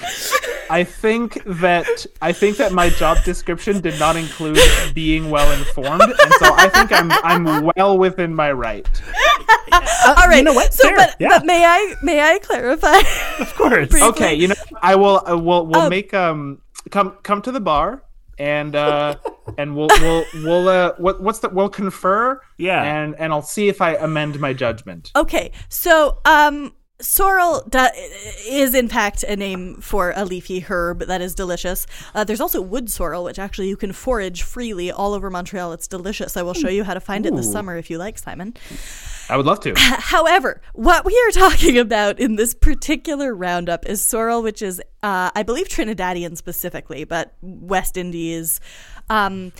[0.69, 4.59] I think that I think that my job description did not include
[4.93, 8.87] being well informed, and so I think I'm I'm well within my right.
[10.07, 10.73] All right, you know what?
[10.73, 11.29] so Fair, but, yeah.
[11.29, 12.97] but may I may I clarify?
[13.39, 13.87] of course.
[13.89, 14.09] Briefly?
[14.09, 17.59] Okay, you know I will I will we'll Um, make um come come to the
[17.61, 18.03] bar
[18.37, 19.15] and uh
[19.57, 22.81] and we'll we'll we'll uh what what's the we'll confer Yeah.
[22.83, 25.11] and and I'll see if I amend my judgment.
[25.15, 27.67] Okay, so um, sorrel
[28.47, 31.85] is in fact a name for a leafy herb that is delicious.
[32.13, 35.73] Uh, there's also wood sorrel, which actually you can forage freely all over Montreal.
[35.73, 36.37] It's delicious.
[36.37, 37.51] I will show you how to find it this Ooh.
[37.51, 38.55] summer if you like, Simon.
[39.29, 39.73] I would love to.
[39.77, 45.31] However, what we are talking about in this particular roundup is sorrel, which is, uh,
[45.35, 48.59] I believe, Trinidadian specifically, but West Indies.
[49.09, 49.51] Um,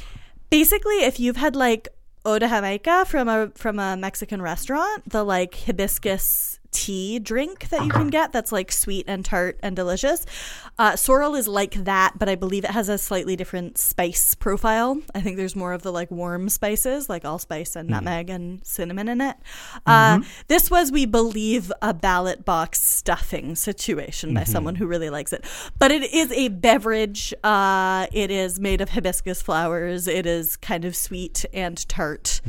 [0.50, 1.88] basically, if you've had like
[2.24, 7.92] de Jamaica from a from a Mexican restaurant, the like hibiscus tea drink that you
[7.92, 10.26] can get that's like sweet and tart and delicious.
[10.80, 15.00] Uh, sorrel is like that, but I believe it has a slightly different spice profile.
[15.14, 19.10] I think there's more of the like warm spices, like allspice and nutmeg and cinnamon
[19.10, 19.36] in it.
[19.86, 25.34] Uh, this was, we believe, a ballot box stuffing situation by someone who really likes
[25.34, 25.46] it.
[25.78, 27.34] But it is a beverage.
[27.44, 30.08] Uh, it is made of hibiscus flowers.
[30.08, 32.42] It is kind of sweet and tart.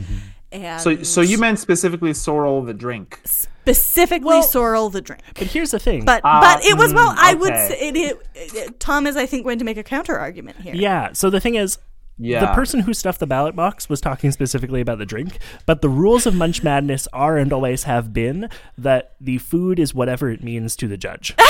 [0.52, 3.20] And So so you meant specifically sorrel the drink.
[3.24, 5.22] specifically Well- sorrel the drink.
[5.38, 6.04] But here's the thing.
[6.04, 7.12] But Ah, but it was well.
[7.12, 9.82] mm, I would say it, it, it- Tom is I think going to make a
[9.84, 10.74] counter argument here.
[10.74, 11.12] yeah.
[11.12, 11.78] So the thing is,
[12.18, 12.40] Yeah.
[12.40, 15.88] the person who stuffed the ballot box was talking specifically about the drink, but the
[15.88, 20.42] rules of Munch Madness are and always have been that the food is whatever it
[20.42, 21.34] means to the judge.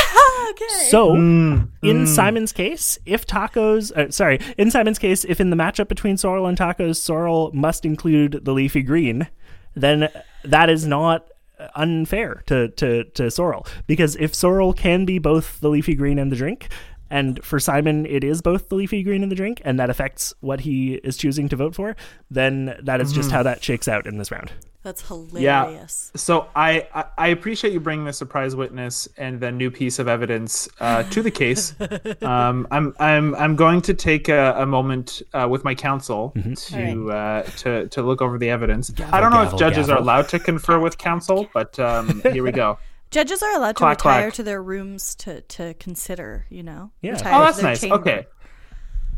[0.50, 0.88] okay.
[0.88, 5.56] So, Mm, in Simon's case, if tacos, uh, sorry, in Simon's case, if in the
[5.56, 9.28] matchup between sorrel and tacos, sorrel must include the leafy green,
[9.74, 10.08] then
[10.44, 11.28] that is not
[11.74, 13.66] unfair to, to, to sorrel.
[13.86, 16.68] Because if sorrel can be both the leafy green and the drink,
[17.10, 20.34] and for Simon it is both the leafy green and the drink, and that affects
[20.40, 21.94] what he is choosing to vote for,
[22.30, 24.50] then that is just how that shakes out in this round.
[24.82, 26.10] That's hilarious.
[26.12, 26.18] Yeah.
[26.18, 30.08] So I, I I appreciate you bringing the surprise witness and the new piece of
[30.08, 31.74] evidence uh, to the case.
[32.22, 36.34] um, I'm I'm I'm going to take a, a moment uh, with my counsel
[36.66, 38.92] to uh, to to look over the evidence.
[39.12, 42.42] I don't know gavel, if judges are allowed to confer with counsel, but um, here
[42.42, 42.78] we go.
[43.12, 44.34] Judges are allowed to retire clack.
[44.34, 46.46] to their rooms to to consider.
[46.48, 46.90] You know.
[47.02, 47.12] Yeah.
[47.12, 47.80] Retire Oh, that's nice.
[47.82, 47.96] chamber.
[47.96, 48.26] Okay.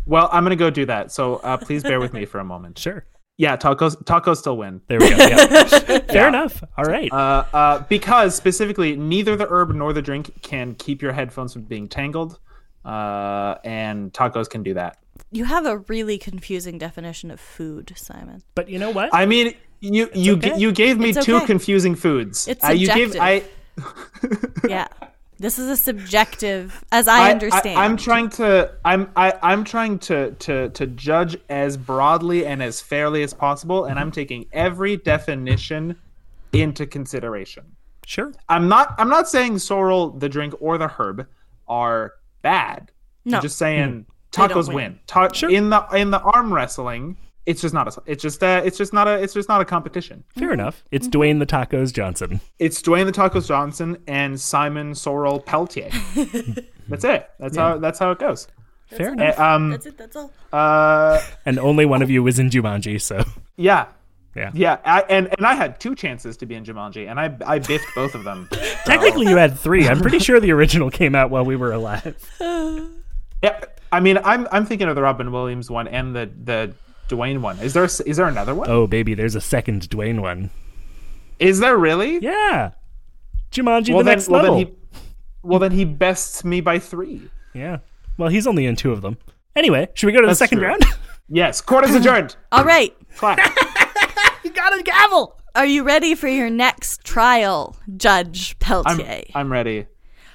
[0.05, 1.12] Well, I'm gonna go do that.
[1.12, 2.77] So uh, please bear with me for a moment.
[2.77, 3.07] Sure.
[3.37, 4.80] Yeah, tacos tacos still win.
[4.87, 5.16] There we go.
[5.18, 5.99] Yeah.
[6.09, 6.62] Fair enough.
[6.78, 7.12] All right.
[7.12, 11.62] Uh, uh, because specifically, neither the herb nor the drink can keep your headphones from
[11.62, 12.39] being tangled,
[12.85, 14.99] uh, and tacos can do that.
[15.32, 18.43] You have a really confusing definition of food, Simon.
[18.55, 19.11] but you know what?
[19.12, 20.55] I mean, you you okay.
[20.55, 21.47] g- you gave me It's two okay.
[21.47, 22.47] confusing foods.
[22.47, 23.16] It's Uh, you gave.
[23.20, 23.43] I.
[24.68, 24.87] Yeah.
[25.39, 27.78] This is a subjective, as I, understand.
[27.78, 28.72] I, am trying to.
[28.85, 29.11] I'm.
[29.16, 33.99] I, I'm trying to, to to judge as broadly and as fairly as possible, and
[33.99, 35.97] I'm taking every definition
[36.53, 37.64] into consideration.
[38.07, 38.32] sure.
[38.49, 38.95] I'm not.
[38.97, 41.26] I'm not saying sorrel, the drink, or the herb
[41.66, 42.93] are bad.
[43.24, 43.39] No.
[43.39, 44.11] I'm just saying mm-hmm.
[44.30, 44.76] don't Tacos win.
[44.76, 45.01] win.
[45.07, 45.51] Ta- Sure.
[45.51, 47.16] In the in the arm wrestling,
[47.47, 49.64] it's just not a it's just uh, it's just not a it's just not a
[49.64, 50.24] competition.
[50.36, 50.84] Fair enough.
[50.90, 52.40] It's Dwayne the Tacos Johnson.
[52.59, 55.90] It's Dwayne the Tacos Johnson and Simon Sorrel Peltier.
[56.88, 57.28] that's it.
[57.38, 58.49] That's how that's how it goes.
[58.88, 59.38] Fair Uh, enough.
[59.40, 59.99] um That's it.
[59.99, 60.32] That's all.
[60.53, 63.24] uh And only one of you was in Jumanji, so
[63.57, 63.86] yeah.
[64.36, 64.51] yeah.
[64.55, 67.59] Yeah, I, and and I had two chances to be in Jumanji, and I I
[67.61, 68.49] biffed both of them.
[68.84, 69.88] Technically, you had three.
[69.88, 72.16] I'm pretty sure the original came out while we were alive.
[73.42, 73.61] Yeah,
[73.92, 76.74] I mean, I'm I'm thinking of the Robin Williams one and the the
[77.09, 77.59] Dwayne one.
[77.61, 78.69] Is there a s- is there another one?
[78.71, 80.51] Oh, baby, there's a second Dwayne one.
[81.39, 82.19] Is there really?
[82.19, 82.73] Yeah.
[83.51, 84.57] Jumanji Well the then, next well level.
[84.59, 84.75] then he,
[85.43, 87.31] well then he bests me by three.
[87.55, 87.79] Yeah.
[88.19, 89.19] Well, he's only in two of them.
[89.57, 90.69] Anyway, should we go to the second true.
[90.69, 90.85] round?
[91.27, 92.37] Yes, court is adjourned.
[92.53, 92.95] All right.
[93.17, 93.39] Clap.
[94.45, 95.41] you got a gavel.
[95.55, 99.23] Are you ready for your next trial, Judge I'm Peltier?
[99.35, 99.87] I'm ready.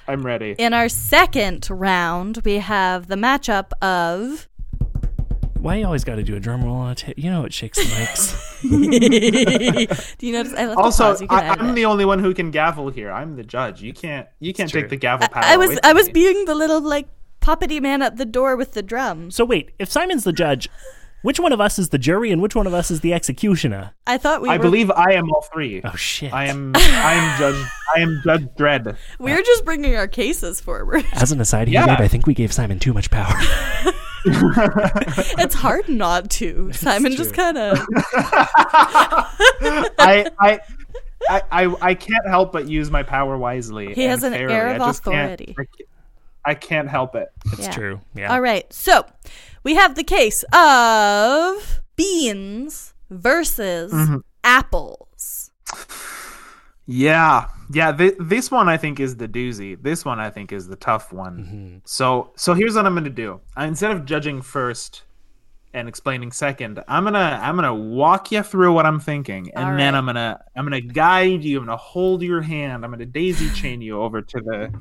[0.08, 0.56] I'm ready.
[0.58, 4.48] In our second round, we have the matchup of
[5.60, 7.52] Why you always got to do a drum roll on a ta- You know it
[7.52, 8.58] shakes the mics.
[10.18, 11.20] Do you notice I left Also, pause?
[11.20, 11.74] You can I, I'm it.
[11.74, 13.10] the only one who can gavel here.
[13.10, 13.82] I'm the judge.
[13.82, 15.44] You can't you can't take the gavel power.
[15.44, 16.12] I was away I was me.
[16.12, 17.08] being the little like
[17.42, 19.30] puppety man at the door with the drum.
[19.30, 20.68] so wait, if Simon's the judge,
[21.22, 23.92] which one of us is the jury and which one of us is the executioner?
[24.06, 25.82] I thought we I were believe I am all three.
[25.84, 26.32] Oh shit.
[26.32, 28.96] I am I am judge I am Judge Dredd.
[29.18, 31.04] we were just bringing our cases forward.
[31.12, 31.84] As an aside Yeah.
[31.86, 33.34] here, babe, I think we gave Simon too much power.
[35.38, 36.72] it's hard not to.
[36.72, 37.78] Simon just kind of
[39.98, 40.60] I, I,
[41.28, 43.94] I, I, I can't help but use my power wisely.
[43.94, 44.54] He has an fairly.
[44.54, 45.56] air I of can't- authority.
[46.44, 47.28] I, can't help it.
[47.52, 48.00] It's true.
[48.14, 48.32] Yeah.
[48.32, 48.70] All right.
[48.72, 49.04] So,
[49.62, 54.16] we have the case of beans versus Mm-hmm.
[54.44, 55.50] apples.
[56.86, 57.92] Yeah, yeah.
[57.92, 59.80] Th- this one I think is the doozy.
[59.80, 61.38] This one I think is the tough one.
[61.38, 61.78] Mm-hmm.
[61.84, 63.40] So, so here's what I'm gonna do.
[63.56, 65.04] Instead of judging first
[65.72, 69.76] and explaining second, I'm gonna I'm gonna walk you through what I'm thinking, and All
[69.76, 69.98] then right.
[69.98, 71.58] I'm gonna I'm gonna guide you.
[71.58, 72.84] I'm gonna hold your hand.
[72.84, 74.72] I'm gonna daisy chain you over to the.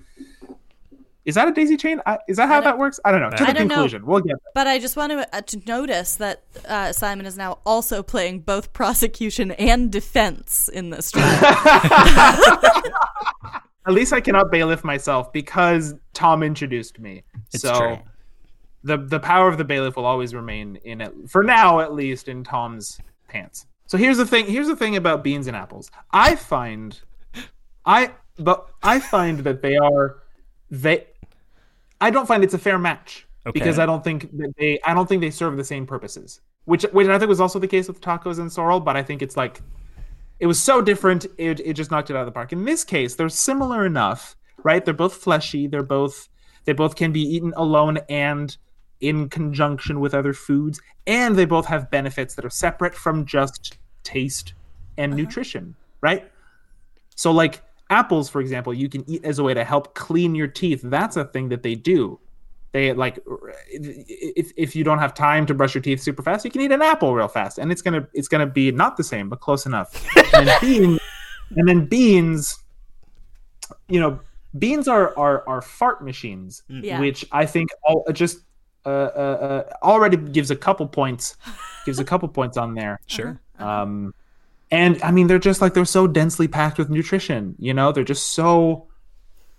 [1.29, 2.01] Is that a daisy chain?
[2.05, 2.99] I, is that how that works?
[3.05, 3.29] I don't know.
[3.29, 3.75] To I the don't know.
[3.75, 4.05] conclusion.
[4.05, 4.51] We'll get there.
[4.55, 8.41] But I just want to, uh, to notice that uh, Simon is now also playing
[8.41, 11.39] both prosecution and defense in this trial.
[13.87, 17.23] At least I cannot bailiff myself because Tom introduced me.
[17.53, 17.97] It's so true.
[18.83, 22.27] the the power of the bailiff will always remain in it for now at least
[22.27, 23.65] in Tom's pants.
[23.87, 24.45] So here's the thing.
[24.45, 25.89] Here's the thing about beans and apples.
[26.11, 26.99] I find,
[27.85, 30.17] I but I find that they are
[30.69, 31.07] they.
[32.01, 33.57] I don't find it's a fair match Okay.
[33.57, 34.79] because I don't think that they.
[34.85, 36.41] I don't think they serve the same purposes.
[36.65, 39.21] Which which I think was also the case with tacos and sorrel, but I think
[39.21, 39.61] it's like
[40.39, 42.83] it was so different it, it just knocked it out of the park in this
[42.83, 46.29] case they're similar enough right they're both fleshy they're both
[46.65, 48.57] they both can be eaten alone and
[49.01, 53.77] in conjunction with other foods and they both have benefits that are separate from just
[54.03, 54.53] taste
[54.97, 55.21] and uh-huh.
[55.21, 56.31] nutrition right
[57.15, 60.47] so like apples for example you can eat as a way to help clean your
[60.47, 60.81] teeth.
[60.83, 62.19] That's a thing that they do.
[62.71, 63.17] They like
[63.71, 66.71] if, if you don't have time to brush your teeth super fast you can eat
[66.71, 69.65] an apple real fast and it's gonna it's gonna be not the same but close
[69.65, 70.05] enough.
[70.33, 70.99] And then beans
[71.55, 72.59] and then beans
[73.87, 74.19] you know
[74.57, 76.99] beans are are, are fart machines Yeah.
[76.99, 78.39] which i think all just
[78.85, 81.37] uh, uh, uh, already gives a couple points
[81.85, 82.99] gives a couple points on there.
[83.07, 83.39] Sure.
[83.59, 84.13] um,
[84.71, 87.55] and I mean, they're just like they're so densely packed with nutrition.
[87.57, 88.87] You know, they're just so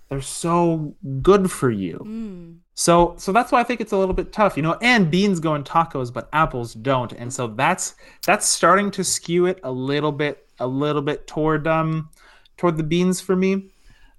[0.09, 2.57] they're so good for you.
[2.75, 4.57] So so that's why I think it's a little bit tough.
[4.57, 7.95] You know, and beans go in tacos, but apples don't, and so that's
[8.27, 12.09] that's starting to skew it a little bit a little bit toward um
[12.57, 13.71] toward the beans for me.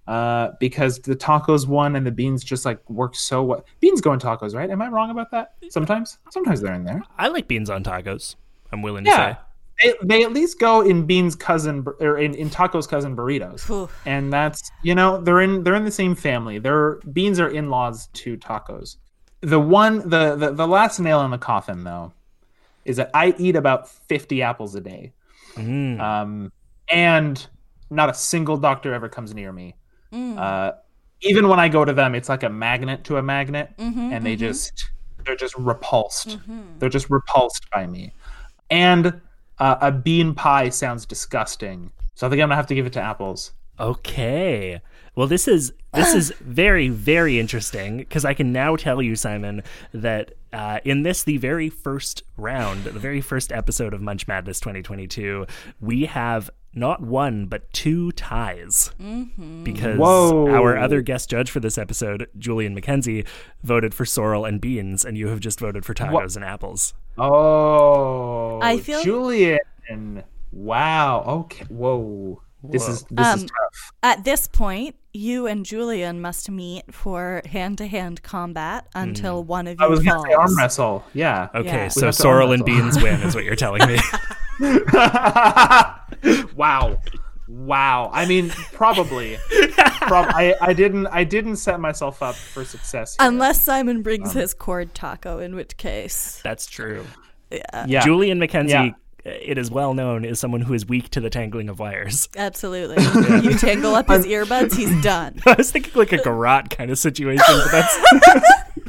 [0.07, 3.63] Uh, because the tacos one and the beans just like work so well.
[3.79, 4.69] Beans go in tacos, right?
[4.69, 5.53] Am I wrong about that?
[5.69, 7.01] Sometimes, sometimes they're in there.
[7.17, 8.35] I like beans on tacos.
[8.73, 9.33] I'm willing to Yeah.
[9.35, 9.39] say.
[9.81, 13.89] They, they at least go in Bean's cousin or in, in Taco's cousin burritos, Whew.
[14.05, 16.59] and that's you know they're in they're in the same family.
[16.59, 18.97] They're Beans are in laws to Tacos.
[19.41, 22.13] The one the, the the last nail in the coffin though
[22.85, 25.13] is that I eat about fifty apples a day,
[25.55, 25.99] Mm.
[25.99, 26.51] um,
[26.91, 27.45] and
[27.89, 29.75] not a single doctor ever comes near me.
[30.13, 30.71] Uh,
[31.21, 34.35] even when I go to them, it's like a magnet to a magnet, and they
[34.35, 34.89] just
[35.25, 36.37] they're just repulsed.
[36.79, 38.13] They're just repulsed by me.
[38.69, 39.21] And
[39.61, 42.93] uh, a bean pie sounds disgusting, so I think I'm gonna have to give it
[42.93, 43.51] to apples.
[43.79, 44.81] Okay.
[45.15, 49.61] Well, this is this is very very interesting because I can now tell you, Simon,
[49.93, 54.59] that uh, in this the very first round, the very first episode of Munch Madness
[54.59, 55.45] 2022,
[55.79, 58.91] we have not one but two ties.
[59.63, 60.49] Because Whoa.
[60.49, 63.27] our other guest judge for this episode, Julian McKenzie,
[63.61, 66.95] voted for sorrel and beans, and you have just voted for tacos and apples.
[67.17, 70.23] Oh, I feel- Julian.
[70.51, 71.23] Wow.
[71.27, 71.65] Okay.
[71.69, 72.41] Whoa.
[72.63, 73.91] This is this is Um, tough.
[74.03, 79.65] At this point, you and Julian must meet for hand to hand combat until one
[79.67, 80.23] of you I was falls.
[80.23, 81.03] gonna say arm wrestle.
[81.13, 81.49] Yeah.
[81.55, 81.87] Okay, Yeah.
[81.87, 83.97] So sorrel and beans win, is what you're telling me.
[86.55, 86.99] wow.
[87.47, 88.09] Wow.
[88.13, 89.37] I mean, probably.
[90.01, 93.15] Prob- I, I didn't I didn't set myself up for success.
[93.19, 93.27] here.
[93.27, 97.05] Unless Simon Um, brings his cord taco, in which case, That's true.
[97.51, 98.01] yeah.
[98.03, 98.69] Julian McKenzie,
[99.25, 99.31] Yeah.
[99.31, 102.29] it is well known, is someone who is weak to the tangling of wires.
[102.35, 102.97] absolutely.
[103.41, 105.39] You tangle up his earbuds, he's done.
[105.45, 107.97] I was thinking like a garrote kind of situation, but that's,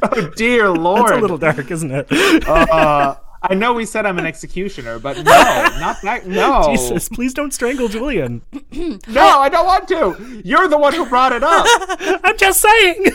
[0.03, 1.11] oh dear that's lord.
[1.13, 2.07] a little dark, isn't it?
[2.49, 6.27] uh, I know we said I'm an executioner, but no, not that.
[6.27, 8.43] No, Jesus, please don't strangle Julian.
[8.73, 10.41] no, I don't want to.
[10.45, 11.67] You're the one who brought it up.
[12.25, 13.07] I'm just saying.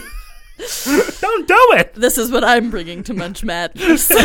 [1.22, 1.94] don't do it.
[1.94, 4.12] This is what I'm bringing to Munch Madness.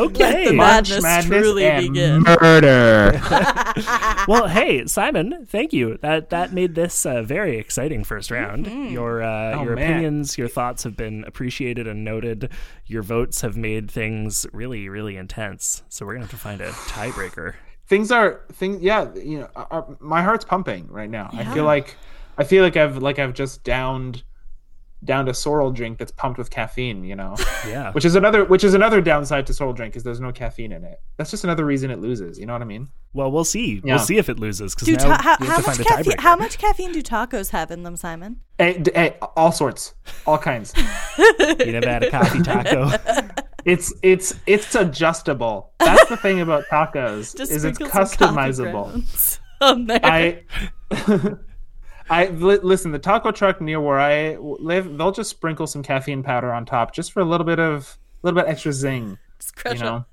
[0.00, 0.46] Okay.
[0.46, 2.22] the madness Madness truly and begin.
[2.22, 3.20] murder.
[4.28, 5.98] well, hey, Simon, thank you.
[6.00, 8.66] That that made this uh, very exciting first round.
[8.90, 9.90] Your uh, Oh, your man.
[9.90, 12.50] opinions, your thoughts have been appreciated and noted.
[12.86, 15.82] Your votes have made things really, really intense.
[15.88, 17.54] So we're gonna have to find a tiebreaker.
[17.86, 18.80] things are things.
[18.82, 21.30] Yeah, you know, uh, my heart's pumping right now.
[21.32, 21.96] I feel like
[22.38, 24.22] I feel like I've like I've just downed
[25.04, 27.04] downed to sorrel drink that's pumped with caffeine.
[27.04, 27.36] You know.
[27.68, 27.92] Yeah.
[27.92, 30.82] Which is another which is another downside to sorrel drink is there's no caffeine in
[30.84, 30.98] it.
[31.18, 32.38] That's just another reason it loses.
[32.38, 32.88] You know what I mean?
[33.12, 33.82] Well, we'll see.
[33.84, 33.96] Yeah.
[33.96, 35.84] We'll see if it loses because now ta- how, we how have much find a
[35.84, 36.12] caffeine?
[36.14, 36.20] tiebreaker.
[36.20, 38.40] How much caffeine do tacos have in them, Simon?
[38.58, 39.94] Hey, d- hey, all sorts,
[40.26, 40.72] all kinds.
[41.18, 42.90] You never had a coffee taco.
[43.66, 45.72] It's it's it's adjustable.
[45.78, 49.38] That's the thing about tacos Just is it's sprinkle some coffee customizable.
[49.60, 50.00] on there.
[50.02, 50.42] I
[52.10, 52.90] I li- listen.
[52.92, 56.92] The taco truck near where I live, they'll just sprinkle some caffeine powder on top,
[56.92, 59.16] just for a little bit of a little bit extra zing.
[59.38, 60.04] Just crush You them.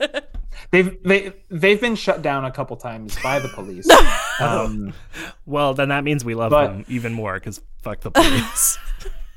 [0.00, 0.06] know,
[0.70, 3.86] they've they they've been shut down a couple times by the police.
[4.40, 4.92] um,
[5.46, 8.78] well, then that means we love But- them even more because fuck the police.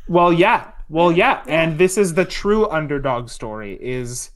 [0.08, 0.70] Well, yeah.
[0.88, 1.44] Well, yeah.
[1.48, 4.30] And this is the true underdog story is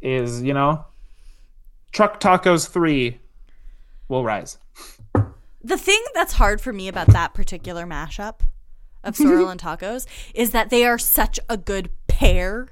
[0.00, 0.84] is, you know,
[1.92, 3.20] Truck Tacos 3
[4.08, 4.58] will rise.
[5.64, 8.40] The thing that's hard for me about that particular mashup
[9.04, 12.68] of sorrel and tacos is that they are such a good pair.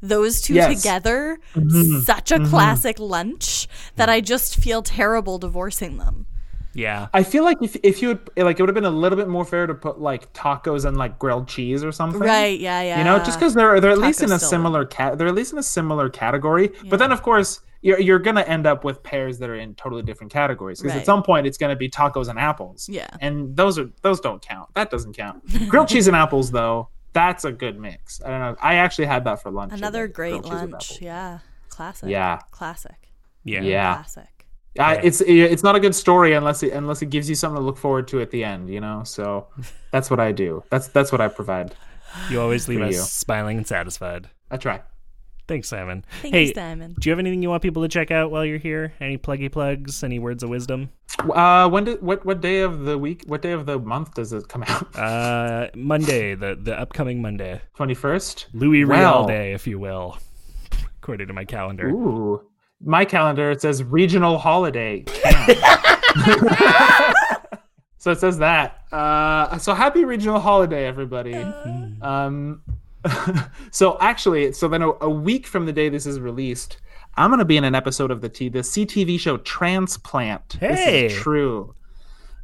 [0.00, 0.76] Those two Yes.
[0.82, 2.00] together, Mm-hmm.
[2.00, 6.26] such a classic lunch that I just feel terrible divorcing them.
[6.74, 7.06] yeah.
[7.14, 9.28] I feel like if if you would like it would have been a little bit
[9.28, 12.20] more fair to put like tacos and like grilled cheese or something.
[12.20, 12.58] Right?
[12.58, 12.98] Yeah, yeah.
[12.98, 15.52] You know, just because they're they're at least in a similar cat they're at least
[15.52, 16.72] in a similar category.
[16.88, 20.02] But then of course you're you're gonna end up with pairs that are in totally
[20.02, 20.80] different categories.
[20.80, 21.00] Because Right.
[21.00, 22.88] at some point it's gonna be tacos and apples.
[22.88, 23.08] Yeah.
[23.20, 24.72] And those are those don't count.
[24.74, 25.42] That doesn't count.
[25.68, 28.22] grilled cheese and apples though, that's a good mix.
[28.24, 28.56] I don't know.
[28.62, 29.72] I actually had that for lunch.
[29.74, 31.00] Another today, great grilled cheese with lunch.
[31.02, 32.08] Yeah, classic.
[32.08, 32.38] Yeah.
[32.52, 33.10] classic.
[33.44, 33.60] Yeah.
[33.62, 33.94] Yeah.
[33.94, 34.28] Classic.
[34.78, 35.00] I, Yeah.
[35.04, 37.76] it's it's not a good story unless it unless it gives you something to look
[37.76, 39.02] forward to at the end, you know.
[39.04, 39.48] So
[39.90, 40.62] that's what I do.
[40.70, 41.74] That's that's what I provide.
[42.30, 43.00] You always leave us you.
[43.00, 44.28] smiling and satisfied.
[44.50, 44.82] I try.
[45.52, 46.02] Thanks, Simon.
[46.22, 46.94] Thank hey, you, Simon.
[46.98, 48.94] do you have anything you want people to check out while you're here?
[49.02, 50.02] Any pluggy plugs?
[50.02, 50.88] Any words of wisdom?
[51.18, 53.24] Uh, when did what what day of the week?
[53.26, 54.96] What day of the month does it come out?
[54.96, 58.46] Uh, Monday, the the upcoming Monday, Twenty first.
[58.54, 59.18] Louis Well.
[59.18, 60.16] Real Day, if you will,
[61.02, 61.88] according to my calendar.
[61.90, 62.40] Ooh,
[62.82, 65.04] my calendar it says regional holiday.
[67.98, 68.86] so it says that.
[68.90, 71.34] Uh, so happy regional holiday, everybody.
[72.00, 72.62] Um,
[73.70, 76.78] so actually, so then a, a week from the day this is released,
[77.16, 80.56] I'm gonna be in an episode of the T the CTV show Transplant.
[80.60, 80.68] Hey.
[81.08, 81.74] This is true.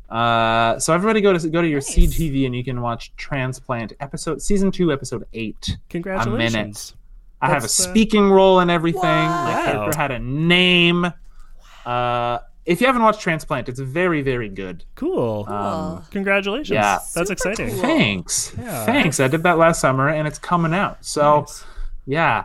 [0.09, 4.41] Uh, so everybody go to go to your CTV and you can watch Transplant episode
[4.41, 5.77] season two episode eight.
[5.91, 6.95] Congratulations.
[7.41, 9.03] I have a That's, uh, speaking role and everything.
[9.03, 9.65] My Wow.
[9.65, 11.13] character had a name.
[11.87, 12.39] Uh,
[12.69, 14.85] if you haven't watched Transplant, it's very, very good.
[14.95, 15.45] Cool.
[15.47, 15.55] Cool.
[15.55, 16.71] Um, Congratulations.
[16.75, 16.99] yeah.
[17.15, 17.71] That's exciting.
[17.71, 17.79] cool.
[17.81, 18.55] Thanks.
[18.59, 18.85] Yeah.
[18.85, 19.19] Thanks.
[19.21, 21.05] I did that last summer and it's coming out.
[21.05, 21.65] So, Nice.
[22.07, 22.45] yeah.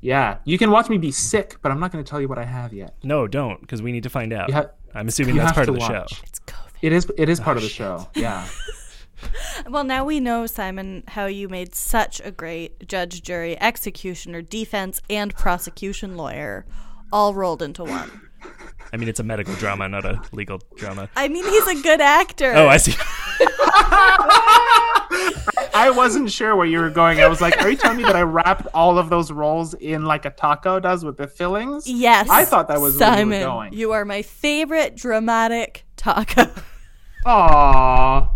[0.00, 0.38] Yeah.
[0.44, 2.44] You can watch me be sick, but I'm not going to tell you what I
[2.44, 2.94] have yet.
[3.02, 4.48] No, don't, because we need to find out.
[4.48, 6.14] You ha- I'm assuming you that's have part of to the watch.
[6.14, 6.22] show.
[6.26, 6.70] It's COVID.
[6.82, 8.08] It is it is Oh, part of the oh, show.
[8.14, 8.46] Yeah.
[9.70, 15.00] Well, now we know, Simon, how you made such a great judge, jury, executioner, defense,
[15.08, 16.66] and prosecution lawyer
[17.10, 18.23] all rolled into one.
[18.92, 21.08] I mean, it's a medical drama, not a legal drama.
[21.16, 22.52] I mean, he's a good actor.
[22.54, 22.94] Oh, I see.
[25.76, 27.20] I wasn't sure where you were going.
[27.20, 30.04] I was like, are you telling me that I wrapped all of those rolls in
[30.04, 31.88] like a taco does with the fillings?
[31.88, 32.28] Yes.
[32.30, 33.40] I thought that was where you Simon.
[33.40, 33.72] were going.
[33.72, 36.44] You are my favorite dramatic taco.
[37.26, 38.28] Aww.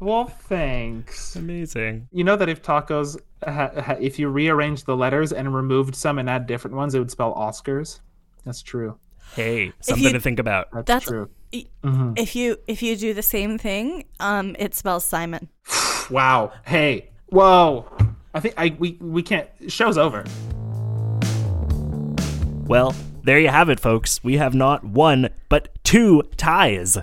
[0.00, 1.36] Well, thanks.
[1.36, 2.08] Amazing.
[2.12, 6.18] You know that if tacos, ha- ha- if you rearranged the letters and removed some
[6.18, 8.00] and add different ones, it would spell Oscars.
[8.44, 8.98] That's true.
[9.34, 10.68] Hey, something you- to think about.
[10.72, 11.30] That's, That's true.
[11.54, 12.12] i- Mm-hmm.
[12.16, 15.48] if you if you do the same thing, um, it spells Simon.
[16.10, 16.52] Wow.
[16.66, 17.10] Hey.
[17.26, 17.86] Whoa.
[18.34, 19.48] I think I we we can't.
[19.68, 20.24] Show's over.
[22.66, 24.22] Well, there you have it, folks.
[24.24, 26.98] We have not one, but two ties.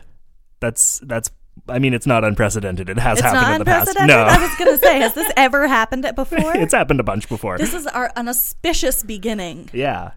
[0.60, 1.32] That's that's.
[1.68, 2.90] I mean, it's not unprecedented.
[2.90, 3.98] It has It's happened not in the past.
[4.08, 6.56] No, I was gonna say, has this ever happened before?
[6.58, 7.58] it's happened a bunch before.
[7.58, 9.70] this is our an auspicious beginning.
[9.74, 10.12] yeah,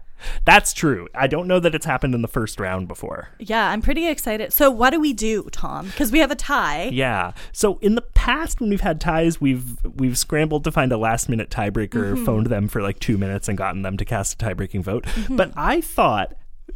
[0.45, 1.07] that's true.
[1.15, 3.29] I don't know that it's happened in the first round before.
[3.39, 4.53] Yeah, I'm pretty excited.
[4.53, 5.87] So, what do we do, Tom?
[5.87, 6.89] Because we have a tie.
[6.93, 7.33] Yeah.
[7.51, 11.29] So in the past, when we've had ties, we've we've scrambled to find a last
[11.29, 12.25] minute tiebreaker, Mm-hmm.
[12.25, 15.05] phoned them for like two minutes, and gotten them to cast a tie breaking vote.
[15.29, 16.33] But I thought,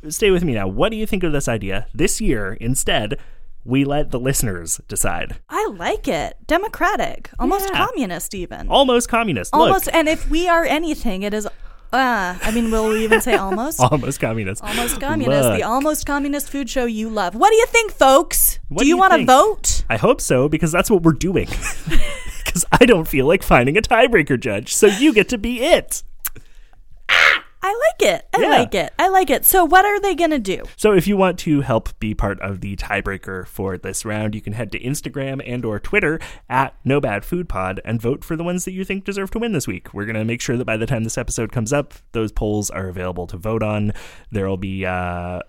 [0.10, 0.68] stay with me now.
[0.68, 1.88] What do you think of this idea?
[1.94, 3.18] This year, instead,
[3.64, 5.38] we let the listeners decide.
[5.50, 6.38] I like it.
[6.48, 7.86] Democratic, almost Yeah.
[7.86, 8.70] communist, even.
[8.70, 9.54] Almost communist.
[9.54, 9.88] almost.
[9.88, 11.48] Look, And if we are anything, it is.
[11.94, 13.80] Uh, I mean, will we even say almost?
[13.80, 14.64] almost communist.
[14.64, 15.58] Almost communist, Look.
[15.58, 17.34] the almost communist food show you love.
[17.36, 18.60] What do you think, folks?
[18.68, 19.84] What do do you, you want to vote?
[19.90, 21.48] I hope so because that's what we're doing.
[22.46, 26.02] Because I don't feel like finding a tiebreaker judge, so you get to be it.
[27.70, 28.26] I like it.
[28.34, 28.48] I Yeah.
[28.50, 28.94] like it.
[28.98, 29.44] I like it.
[29.44, 30.64] So, what are they going to do?
[30.78, 34.42] So if you want to help be part of the tiebreaker for this round, you
[34.42, 36.18] can head to Instagram and or Twitter
[36.50, 39.40] at No Bad Food Pod and vote for the ones that you think deserve to
[39.40, 39.94] win this week.
[39.94, 42.88] We're gonna make sure that by the time this episode comes up, those polls are
[42.88, 43.92] available to vote on.
[44.32, 45.42] There'll be uh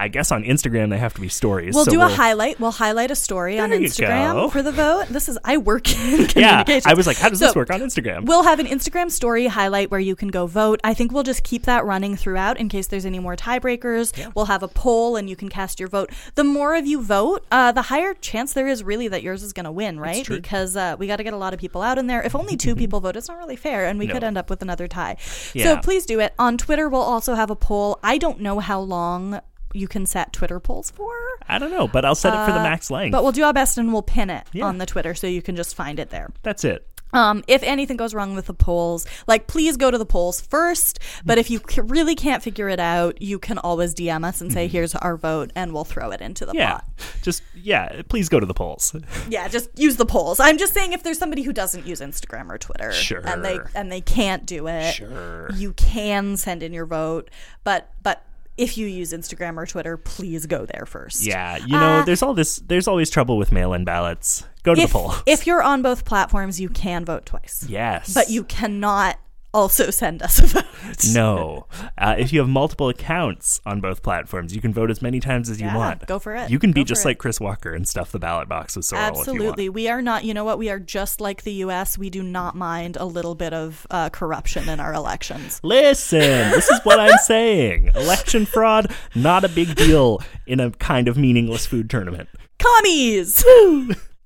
[0.00, 1.74] I guess on Instagram they have to be stories.
[1.74, 2.58] We'll so do a highlight.
[2.58, 4.48] We'll highlight a story on Instagram go.
[4.48, 5.08] for the vote.
[5.08, 6.64] This is I work in Yeah.
[6.86, 8.24] I was like, how does this work on Instagram?
[8.24, 10.80] We'll have an Instagram story highlight where you can go vote.
[10.82, 14.34] I think we'll just keep that running throughout in case there's any more tiebreakers.
[14.34, 16.10] We'll have a poll and you can cast your vote.
[16.34, 19.52] The more of you vote, uh, the higher chance there is really that yours is
[19.52, 20.26] going to win, right?
[20.26, 22.22] Because uh, we got to get a lot of people out in there.
[22.22, 24.62] If only two people vote, it's not really fair, and we could end up with
[24.62, 25.18] another tie.
[25.52, 25.64] Yeah.
[25.64, 26.32] So please do it.
[26.38, 27.98] On Twitter, we'll also have a poll.
[28.02, 29.40] I don't know how long
[29.72, 31.12] you can set Twitter polls for.
[31.48, 33.14] I don't know, but I'll set it for the max length.
[33.14, 34.66] Uh, But we'll do our best and we'll pin it Yeah.
[34.66, 36.30] on the Twitter so you can just find it there.
[36.42, 36.86] That's it.
[37.12, 41.00] Um, if anything goes wrong with the polls, like please go to the polls first.
[41.24, 44.52] But if you c- really can't figure it out, you can always DM us and
[44.52, 46.58] say, "Here's our vote," and we'll throw it into the Mm-hmm.
[46.60, 46.70] Yeah.
[46.74, 46.84] pot.
[47.20, 48.94] Just yeah, please go to the polls.
[49.28, 50.38] Yeah, just use the polls.
[50.38, 53.22] I'm just saying, if there's somebody who doesn't use Instagram or Twitter, Sure.
[53.26, 55.50] and they and they can't do it, Sure.
[55.56, 57.28] you can send in your vote.
[57.64, 58.22] But but
[58.60, 61.24] if you use Instagram or Twitter, please go there first.
[61.26, 64.44] Yeah, you know, Uh, there's all this there's always trouble with mail-in ballots.
[64.62, 65.14] Go to If, the poll.
[65.26, 67.64] if you're on both platforms, you can vote twice.
[67.68, 68.12] yes.
[68.14, 69.18] But you cannot
[69.52, 70.64] also send us a vote.
[71.14, 71.66] No.
[71.96, 75.48] Uh, if you have multiple accounts on both platforms, you can vote as many times
[75.48, 76.06] as you Yeah, want.
[76.06, 76.50] go for it.
[76.50, 77.08] You can be just it.
[77.08, 79.68] like Chris Walker and stuff the ballot box with Sorel you Absolutely.
[79.68, 80.58] We are not, you know what?
[80.58, 81.96] We are just like the US.
[81.96, 85.60] We do not mind a little bit of uh, corruption in our elections.
[85.62, 87.90] Listen, this is what I'm saying.
[87.94, 92.28] Election fraud, not a big deal in a kind of meaningless food tournament.
[92.58, 93.44] Commies!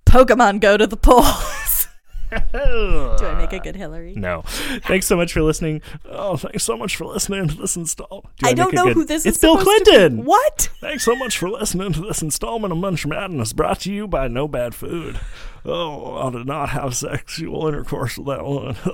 [0.07, 1.74] Pokemon go to the polls.
[2.53, 4.14] do I make a good Hillary?
[4.16, 4.43] No.
[4.87, 5.82] Thanks so much for listening.
[6.09, 8.24] Oh, thanks so much for listening to this install.
[8.39, 9.35] Do I make don't know good- who this it's is.
[9.37, 9.91] It's Bill supposed to be.
[9.97, 10.24] Clinton.
[10.24, 10.68] What?
[10.80, 14.28] Thanks so much for listening to this installment of Munch Madness brought to you by
[14.28, 15.18] No Bad Food.
[15.64, 18.76] Oh, I did not have sexual intercourse with that woman.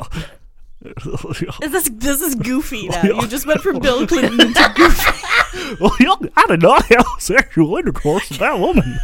[0.82, 3.02] Is this this is goofy now?
[3.02, 5.76] You just went from Bill Clinton to goofy.
[5.78, 8.98] well, I did not have sexual intercourse with that woman.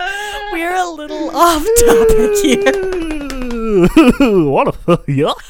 [0.52, 2.72] We're a little off topic here.
[4.50, 5.42] what a yuck.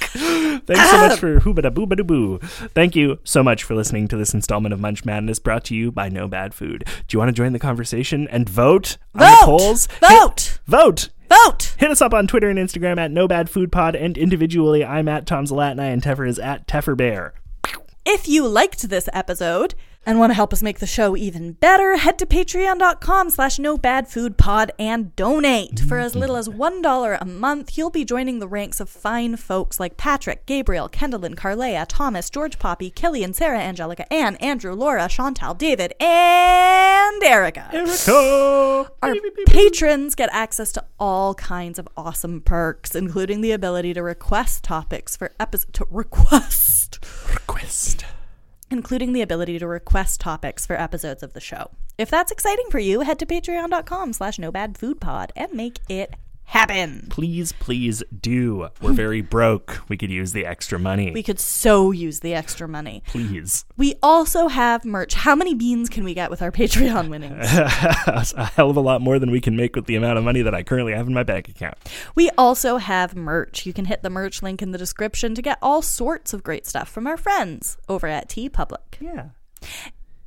[0.67, 2.39] Thanks so much for hoobada boobada boo.
[2.75, 5.93] Thank you so much for listening to this installment of Munch Madness brought to you
[5.93, 6.85] by No Bad Food.
[6.87, 9.89] Do you want to join the conversation and vote on the polls?
[10.01, 10.41] Vote!
[10.41, 11.09] Hit- vote!
[11.29, 11.75] Vote!
[11.79, 15.07] Hit us up on Twitter and Instagram at No Bad Food Pod, and individually, I'm
[15.09, 17.35] at Tom Zalatni and Teffer is at Teffer Bear.
[18.05, 19.75] If you liked this episode
[20.07, 23.77] and want to help us make the show even better, head to patreon.com slash no
[23.77, 25.81] bad food pod and donate.
[25.81, 29.79] For as little as $1 a month, you'll be joining the ranks of fine folks
[29.79, 35.55] like Patrick, Gabriel, Kendallin, Carlea, Thomas, George Poppy, Killian, Sarah, Angelica, Anne, Andrew, Laura, Chantal,
[35.55, 37.69] David, and Erica.
[37.73, 38.91] Erica!
[39.03, 39.15] Our
[39.47, 45.17] patrons get access to all kinds of awesome perks, including the ability to request topics
[45.17, 45.73] for episodes.
[45.73, 46.99] to request
[47.33, 48.05] Request.
[48.71, 51.71] Including the ability to request topics for episodes of the show.
[51.99, 56.15] If that's exciting for you, head to patreon.com slash nobadfoodpod and make it
[56.51, 57.07] happen.
[57.11, 58.69] Please, please do.
[58.83, 59.83] We're very broke.
[59.89, 61.13] We could use the extra money.
[61.13, 63.05] We could so use the extra money.
[63.07, 63.65] Please.
[63.77, 65.15] We also have merch.
[65.15, 67.47] How many beans can we get with our Patreon winnings?
[67.53, 70.43] a hell of a lot more than we can make with the amount of money
[70.43, 71.77] that I currently have in my bank account.
[72.17, 73.65] We also have merch.
[73.65, 76.67] You can hit the merch link in the description to get all sorts of great
[76.67, 78.99] stuff from our friends over at TeePublic.
[78.99, 79.29] Yeah.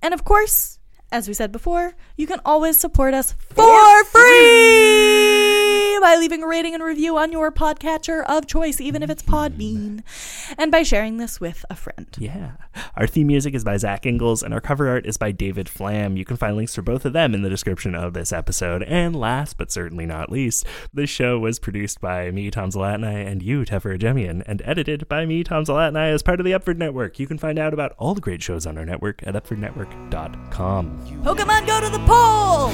[0.02, 0.80] And of course,
[1.12, 5.53] as we said before, you can always support us for free
[6.02, 10.02] by leaving a rating and review on your podcatcher of choice, even if it's Podbean,
[10.02, 10.54] mm-hmm.
[10.58, 12.08] and by sharing this with a friend.
[12.20, 12.52] Yeah.
[12.96, 16.18] Our theme music is by Zach Ingles, and our cover art is by David Flam.
[16.18, 18.84] You can find links for both of them in the description of this episode.
[18.84, 23.44] And last but certainly not least, this show was produced by me, Tom Zalatni, and
[23.44, 27.20] you, Tefera Jemian, and edited by me, Tom Zalatni, as part of the Upford Network.
[27.20, 31.24] You can find out about all the great shows on our network at upfordnetwork.com.
[31.24, 32.70] Pokemon go to the pole!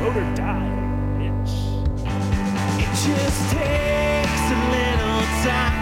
[0.00, 0.76] Vote or die, bitch.
[0.76, 0.79] It
[3.06, 5.79] just takes a little time.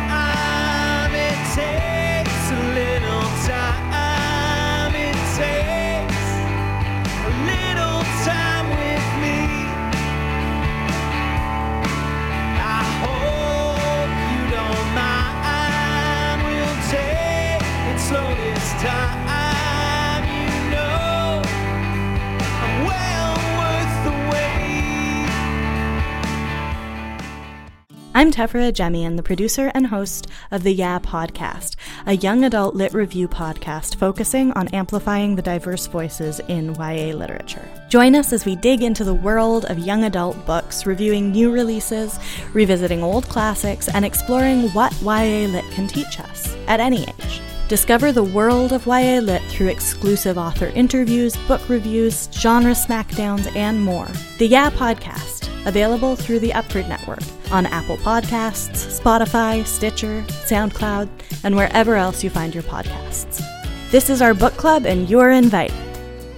[28.19, 32.93] I'm Tefera Jemian, the producer and host of the Yeah Podcast, a young adult lit
[32.93, 37.65] review podcast focusing on amplifying the diverse voices in YA literature.
[37.89, 42.19] Join us as we dig into the world of young adult books, reviewing new releases,
[42.53, 47.41] revisiting old classics, and exploring what YA lit can teach us at any age.
[47.69, 53.79] Discover the world of YA Lit through exclusive author interviews, book reviews, genre smackdowns, and
[53.79, 54.09] more.
[54.39, 57.21] The Yeah Podcast, available through the Upford Network
[57.53, 61.11] on Apple Podcasts, Spotify, Stitcher, SoundCloud,
[61.45, 63.43] and wherever else you find your podcasts.
[63.91, 65.77] This is our book club, and you're invited.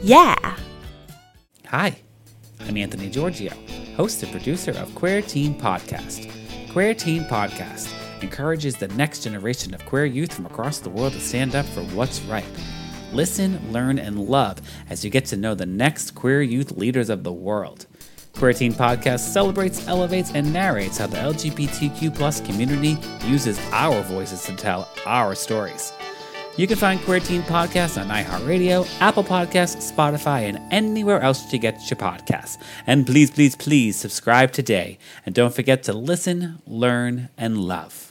[0.03, 0.57] Yeah!
[1.68, 1.97] Hi,
[2.59, 3.53] I'm Anthony Giorgio,
[3.97, 6.28] host and producer of Queer Teen Podcast.
[6.72, 11.20] Queer Teen Podcast encourages the next generation of queer youth from across the world to
[11.20, 12.44] stand up for what's right.
[13.12, 17.24] Listen, learn, and love as you get to know the next queer youth leaders of
[17.24, 17.86] the world.
[18.34, 22.96] Queer Teen Podcast celebrates, elevates, and narrates how the LGBTQ plus community
[23.26, 25.92] uses our voices to tell our stories.
[26.56, 31.58] You can find Queer Teen Podcast on iHeartRadio, Apple Podcasts, Spotify, and anywhere else you
[31.58, 32.58] get your podcasts.
[32.86, 34.98] And please, please, please subscribe today.
[35.24, 38.09] And don't forget to listen, learn, and love.